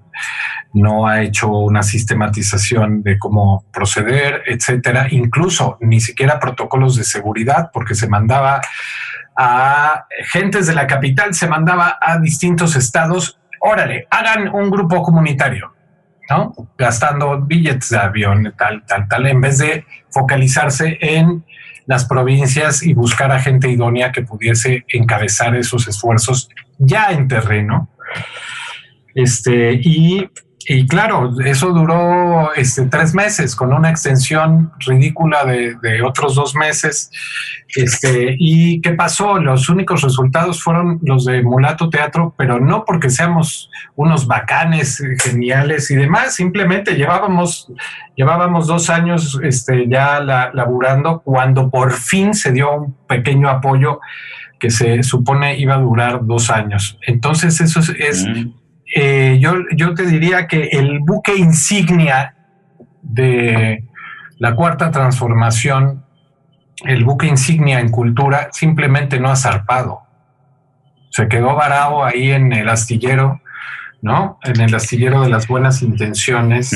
[0.72, 7.72] no ha hecho una sistematización de cómo proceder, etcétera, incluso ni siquiera protocolos de seguridad,
[7.74, 8.61] porque se mandaba
[9.36, 15.72] a gentes de la capital, se mandaba a distintos estados, órale, hagan un grupo comunitario
[16.78, 21.43] Gastando billetes de avión, tal, tal, tal, en vez de focalizarse en
[21.88, 27.89] las provincias y buscar a gente idónea que pudiese encabezar esos esfuerzos ya en terreno.
[29.14, 30.30] Este, y
[30.68, 37.12] y claro, eso duró este, tres meses con una extensión ridícula de, otros dos meses.
[37.76, 39.38] Este, ¿Y qué pasó?
[39.38, 45.89] Los únicos resultados fueron los de Mulato Teatro, pero no porque seamos unos bacanes geniales
[45.91, 47.72] y demás, simplemente llevábamos,
[48.16, 50.20] llevábamos dos años este, ya
[50.53, 53.99] laburando cuando por fin se dio un pequeño apoyo
[54.62, 56.97] que se supone iba a durar dos años.
[57.07, 58.53] Entonces eso es, mm.
[58.94, 62.36] Eh, yo, yo te diría que el buque insignia
[63.02, 63.86] de
[64.38, 66.04] la cuarta transformación,
[66.84, 70.02] el buque insignia en cultura, simplemente no ha zarpado.
[71.10, 73.42] Se quedó varado ahí en el astillero,
[74.02, 74.39] ¿no?
[74.44, 76.76] En el astillero de las buenas intenciones.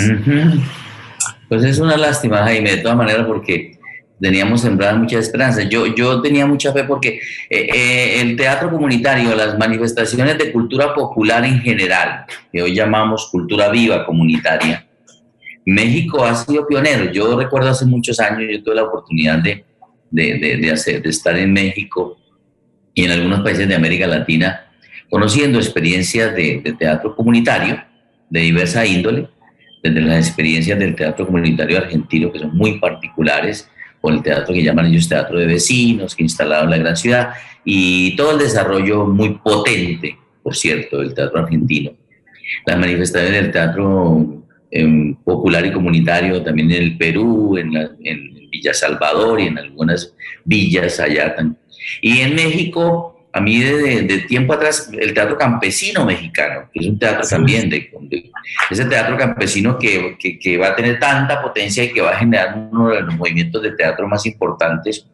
[1.50, 3.75] Pues es una lástima, Jaime, de todas maneras, porque
[4.20, 5.68] teníamos sembradas muchas esperanzas.
[5.70, 10.94] Yo, yo tenía mucha fe porque eh, eh, el teatro comunitario, las manifestaciones de cultura
[10.94, 14.88] popular en general, que hoy llamamos cultura viva comunitaria,
[15.66, 17.12] México ha sido pionero.
[17.12, 19.66] Yo recuerdo hace muchos años, yo tuve la oportunidad de,
[20.12, 22.18] de, de, hacer, de estar en México
[22.94, 24.62] y en algunos países de América Latina
[25.10, 27.84] conociendo experiencias de, de teatro comunitario
[28.30, 29.28] de diversa índole,
[29.84, 33.70] desde las experiencias del teatro comunitario argentino, que son muy particulares,
[34.06, 37.32] con el teatro que llaman ellos teatro de vecinos, que instalaron la gran ciudad,
[37.64, 41.90] y todo el desarrollo muy potente, por cierto, del teatro argentino.
[42.68, 48.76] Las manifestaciones del teatro em, popular y comunitario también en el Perú, en, en Villa
[48.76, 51.36] Salvador y en algunas villas allá.
[52.00, 56.98] Y en México, a mí de, tiempo atrás, el teatro campesino mexicano, que es un
[56.98, 57.92] teatro también de,
[58.72, 62.58] ese teatro campesino que, que, va a tener tanta potencia y que va a generar
[62.72, 65.06] uno de los movimientos de teatro más importantes,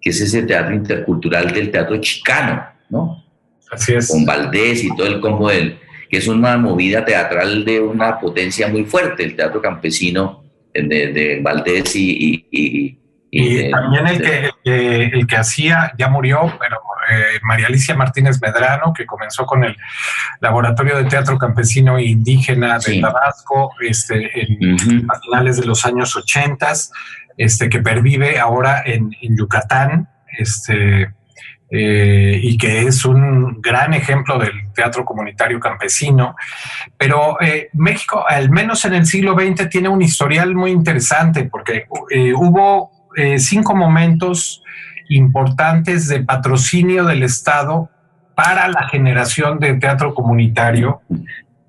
[0.00, 3.24] que es ese teatro intercultural del teatro chicano, ¿no?
[3.70, 4.08] Así es.
[4.08, 5.78] Con Valdés y todo el combo del,
[6.10, 10.42] que es una movida teatral de una potencia muy fuerte, el teatro campesino
[10.74, 12.98] de, de Valdés y, y, y,
[13.70, 19.06] también el que, el que, hacía, ya murió, pero eh, María Alicia Martínez Medrano, que
[19.06, 19.76] comenzó con el
[20.40, 26.14] Laboratorio de Teatro Campesino e Indígena de Tabasco este, en, a finales de los años
[26.16, 26.72] 80,
[27.36, 30.08] este, que pervive ahora en, Yucatán.
[30.38, 31.12] Este,
[31.72, 36.34] eh, y que es un gran ejemplo del teatro comunitario campesino.
[36.96, 41.86] Pero eh, México, al menos en el siglo XX, tiene un historial muy interesante porque
[42.34, 44.62] hubo eh, cinco momentos
[45.08, 47.90] importantes de patrocinio del Estado
[48.36, 51.02] para la generación de teatro comunitario.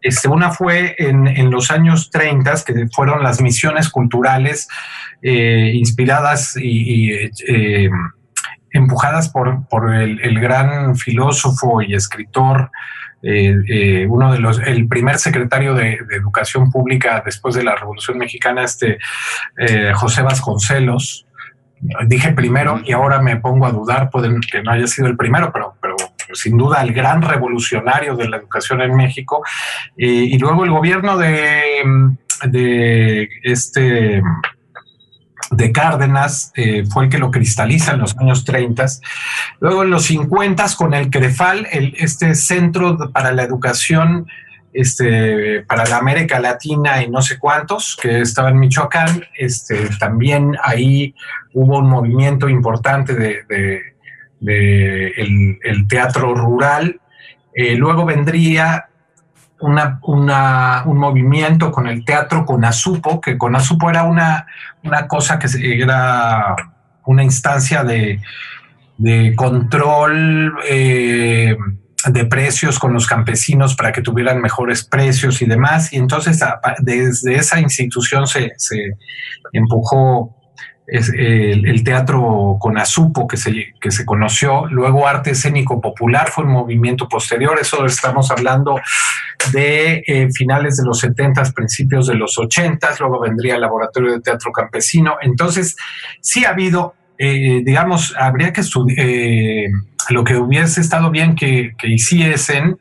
[0.02, 4.68] Este, una fue en, los años 30, que fueron las misiones culturales
[5.22, 7.90] eh, inspiradas y, eh,
[8.72, 12.72] empujadas por, el, gran filósofo y escritor
[13.24, 18.98] uno de los, el primer secretario de, Educación Pública después de la Revolución Mexicana, este
[19.94, 21.28] José Vasconcelos.
[22.08, 25.52] Dije primero y ahora me pongo a dudar, pueden que no haya sido el primero,
[25.52, 25.96] pero, pero
[26.34, 29.44] sin duda el gran revolucionario de la educación en México.
[29.98, 31.62] y luego el gobierno de,
[32.44, 34.22] de este
[35.52, 38.86] de Cárdenas, eh, fue el que lo cristaliza en los años 30.
[39.60, 44.28] Luego en los 50 con el CREFAL, el, este Centro para la Educación
[44.74, 50.56] este, para la América Latina y no sé cuántos, que estaba en Michoacán, este, también
[50.64, 51.14] ahí
[51.54, 53.92] hubo un movimiento importante de,
[55.88, 57.00] teatro rural.
[57.54, 58.88] Eh, luego vendría
[59.62, 64.48] un movimiento con el teatro con Azupo, que con Azupo era una,
[64.84, 65.48] una cosa que
[65.80, 66.56] era
[67.06, 68.20] una instancia de,
[69.36, 71.58] control eh,
[72.06, 75.92] de precios con los campesinos para que tuvieran mejores precios y demás.
[75.94, 76.40] Y entonces
[76.80, 78.98] desde esa institución se, se
[79.54, 80.36] empujó
[80.92, 86.52] el, teatro con Azupo que se, que se conoció, luego arte escénico popular fue un
[86.52, 88.80] movimiento posterior, eso estamos hablando
[89.54, 94.22] de eh, finales de los 70, principios de los 80, luego vendría el laboratorio de
[94.22, 95.78] teatro campesino, entonces
[96.20, 99.70] sí ha habido, eh, digamos, habría que estudiar, eh,
[100.10, 102.78] lo que hubiese estado bien que, que hiciesen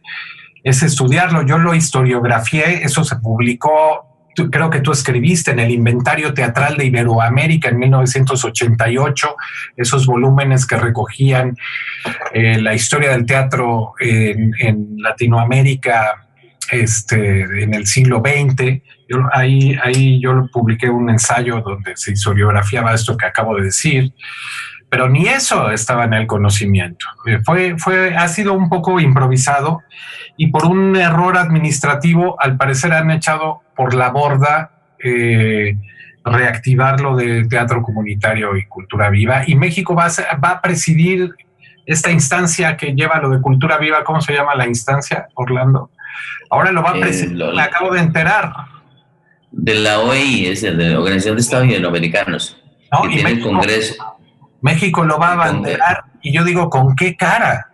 [0.62, 4.10] es estudiarlo, yo lo historiografié, eso se publicó
[4.48, 9.36] creo que tú escribiste en el inventario teatral de Iberoamérica en 1988,
[9.76, 11.56] esos volúmenes que recogían
[12.32, 14.52] eh, la historia del teatro en,
[14.98, 16.26] Latinoamérica
[16.70, 18.80] este, en el siglo XX.
[19.32, 24.12] ahí, ahí yo publiqué un ensayo donde se historiografiaba esto que acabo de decir
[24.90, 27.06] pero ni eso estaba en el conocimiento.
[27.24, 29.82] Eh, fue, fue, ha sido un poco improvisado
[30.36, 35.76] y por un error administrativo, al parecer han echado por la borda eh,
[36.24, 39.44] reactivar lo de teatro comunitario y cultura viva.
[39.46, 41.34] Y México va a, va a presidir
[41.86, 44.02] esta instancia que lleva lo de cultura viva.
[44.02, 45.90] ¿Cómo se llama la instancia, Orlando?
[46.50, 48.52] Ahora lo va a eh, presidir, me acabo de enterar.
[49.52, 52.56] De la OEI, es de la Organización de Estados Americanos.
[52.92, 54.19] No, y México, el Congreso.
[54.62, 57.66] México lo va a abanderar y yo digo, ¿con qué cara?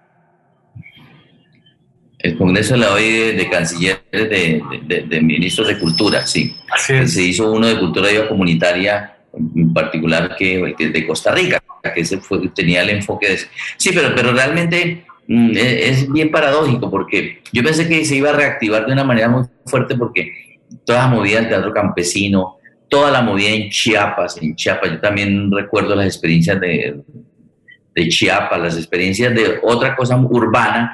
[2.19, 6.57] El Congreso de la OEI de, cancilleres de, ministros de cultura, sí.
[6.77, 9.17] Se hizo uno de cultura viva comunitaria,
[9.55, 11.63] en particular que, que de Costa Rica,
[11.95, 13.39] que ese fue, tenía el enfoque de...
[13.77, 18.31] Sí, pero, pero realmente mm, e, es bien paradójico porque yo pensé que se iba
[18.31, 22.57] a reactivar de una manera muy fuerte porque toda la movida del teatro campesino,
[22.89, 27.01] toda la movida en Chiapas, en Chiapas, yo también recuerdo las experiencias de,
[27.95, 30.93] de Chiapas, las experiencias de otra cosa urbana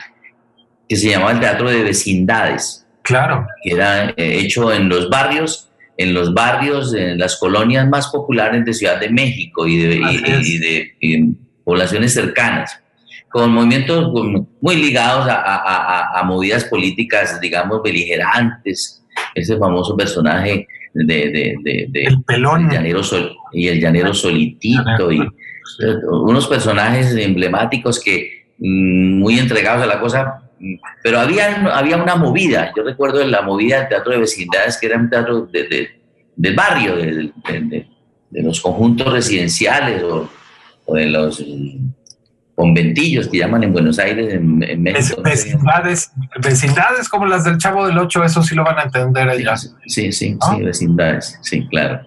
[0.88, 2.86] que se llamaba el Teatro de Vecindades.
[3.02, 3.46] Claro.
[3.62, 8.64] Que era eh, hecho en los barrios, en los barrios, en las colonias más populares
[8.64, 11.34] de Ciudad de México y de,
[11.64, 12.80] poblaciones cercanas,
[13.28, 14.12] con movimientos
[14.60, 19.02] muy ligados a, movidas políticas, digamos, beligerantes.
[19.34, 21.56] Ese famoso personaje de,
[21.94, 22.70] el pelón.
[22.70, 25.20] llanero sol, y el llanero solitito y
[26.06, 30.42] unos personajes emblemáticos que mm, muy entregados a la cosa
[31.02, 34.98] pero había, había una movida, yo recuerdo la movida del teatro de vecindades, que era
[34.98, 35.90] un teatro de,
[36.36, 37.86] del barrio, de,
[38.30, 40.28] los conjuntos residenciales o,
[40.94, 41.44] de los
[42.54, 45.22] conventillos que llaman en Buenos Aires, en, México.
[45.22, 49.56] Vecindades, vecindades como las del Chavo del Ocho, eso sí lo van a entender allá.
[49.56, 52.06] Sí, sí, sí, vecindades, sí, claro.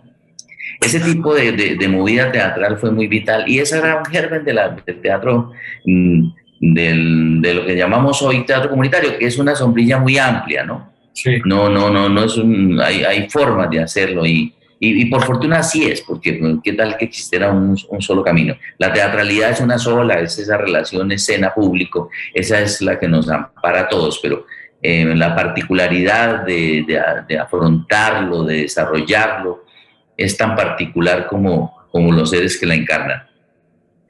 [0.82, 4.70] Ese tipo de, movida teatral fue muy vital y esa era un germen de la,
[4.70, 5.52] del teatro
[5.86, 6.28] mm,
[6.60, 10.93] del, de lo que llamamos hoy teatro comunitario, que es una sombrilla muy amplia, ¿no?
[11.14, 11.38] Sí.
[11.46, 14.54] No, no, no, no es un, hay, hay formas de hacerlo y,
[14.88, 18.56] y, por fortuna así es, porque pues, qué tal que existiera un, un, solo camino.
[18.78, 23.82] La teatralidad es una sola, es esa relación escena-público, esa es la que nos ampara
[23.82, 24.46] a todos, pero
[24.82, 29.66] eh, la particularidad de, de, de, afrontarlo, de desarrollarlo,
[30.16, 33.24] es tan particular como, como los seres que la encarnan.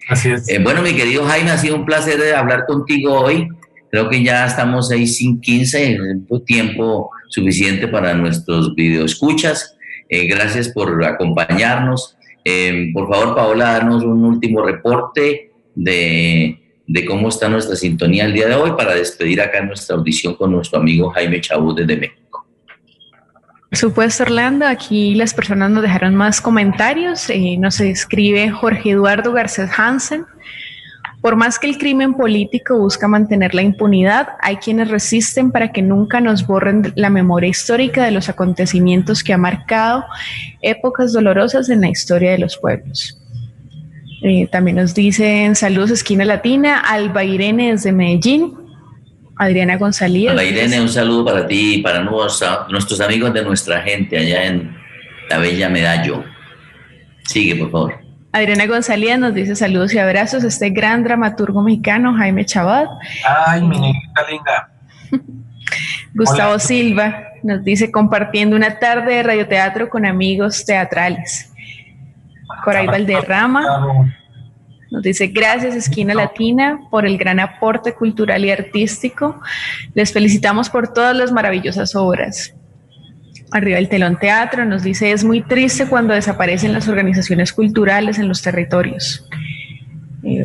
[0.09, 0.49] Así es.
[0.49, 3.47] Eh, bueno, mi querido Jaime, ha sido un placer de hablar contigo hoy.
[3.89, 5.97] Creo que ya estamos ahí sin 15,
[6.45, 9.74] tiempo suficiente para nuestros videoescuchas.
[10.09, 12.17] Eh, gracias por acompañarnos.
[12.43, 18.33] Eh, por favor, Paola, darnos un último reporte de, de, cómo está nuestra sintonía el
[18.33, 22.25] día de hoy para despedir acá nuestra audición con nuestro amigo Jaime Chabú desde México.
[23.75, 24.65] Por supuesto, Orlando.
[24.65, 27.29] Aquí las personas nos dejaron más comentarios.
[27.29, 30.25] Eh, nos escribe Jorge Eduardo Garcés Hansen.
[31.25, 35.81] Por más que el crimen político busca mantener la impunidad, hay quienes resisten para que
[35.81, 40.05] nunca nos borren la memoria histórica de los acontecimientos que ha marcado
[40.61, 43.19] épocas dolorosas en la historia de los pueblos.
[44.21, 48.53] Eh, también nos dicen saludos Esquina Latina, Alba Irene desde Medellín,
[49.35, 50.29] Adriana González.
[50.29, 54.77] Alba Irene, un saludo para ti para nuestros amigos de nuestra gente allá en
[55.27, 56.23] la Bella Medallo.
[57.23, 58.04] Sigue, por favor.
[58.35, 62.89] Adriana González nos dice saludos y abrazos a este gran dramaturgo mexicano, Jaime Chabat.
[63.25, 64.69] Ay, mi niñita linda.
[66.13, 71.53] Gustavo Silva nos dice compartiendo una tarde de radioteatro con amigos teatrales.
[72.65, 74.11] Coray Valderrama
[74.91, 79.39] nos dice gracias Esquina Latina por el gran aporte cultural y artístico.
[79.93, 82.53] Les felicitamos por todas las maravillosas obras.
[83.51, 88.27] Arriba el telón teatro nos dice es muy triste cuando desaparecen las organizaciones culturales en
[88.27, 89.27] los territorios.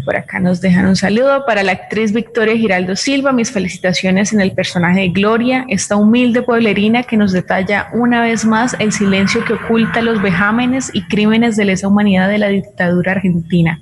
[0.04, 3.32] por acá nos dejan un saludo para la actriz Victoria Giraldo Silva.
[3.32, 8.44] Mis felicitaciones en el personaje de Gloria, esta humilde pueblerina que nos detalla una vez
[8.44, 13.12] más el silencio que oculta los vejámenes y crímenes de lesa humanidad de la dictadura
[13.12, 13.80] argentina,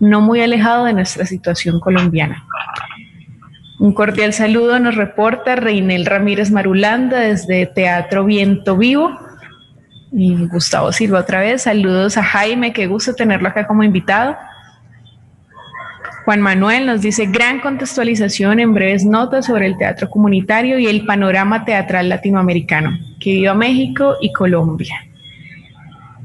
[0.00, 2.44] no muy alejado de nuestra situación colombiana.
[3.82, 9.10] Un cordial saludo nos reporta Reinel Ramírez Marulanda desde Teatro Viento Vivo.
[10.12, 11.62] Y Gustavo Silva otra vez.
[11.62, 14.36] Saludos a Jaime, qué gusto tenerlo acá como invitado.
[16.24, 21.04] Juan Manuel nos dice gran contextualización en breves notas sobre el teatro comunitario y el
[21.04, 24.94] panorama teatral latinoamericano, que viva México y Colombia.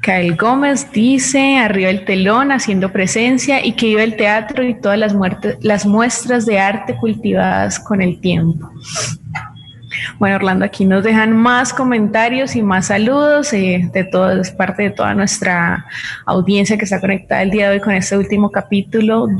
[0.01, 4.97] Kael Gómez dice, arriba el telón, haciendo presencia y que viva el teatro y todas
[4.97, 5.15] las,
[5.61, 8.69] las muestras de arte cultivadas con el tiempo.
[10.19, 14.89] Bueno, Orlando, aquí nos dejan más comentarios y más saludos eh, de todas parte de
[14.89, 15.85] toda nuestra
[16.25, 19.37] audiencia que está conectada el día de hoy con este último capítulo de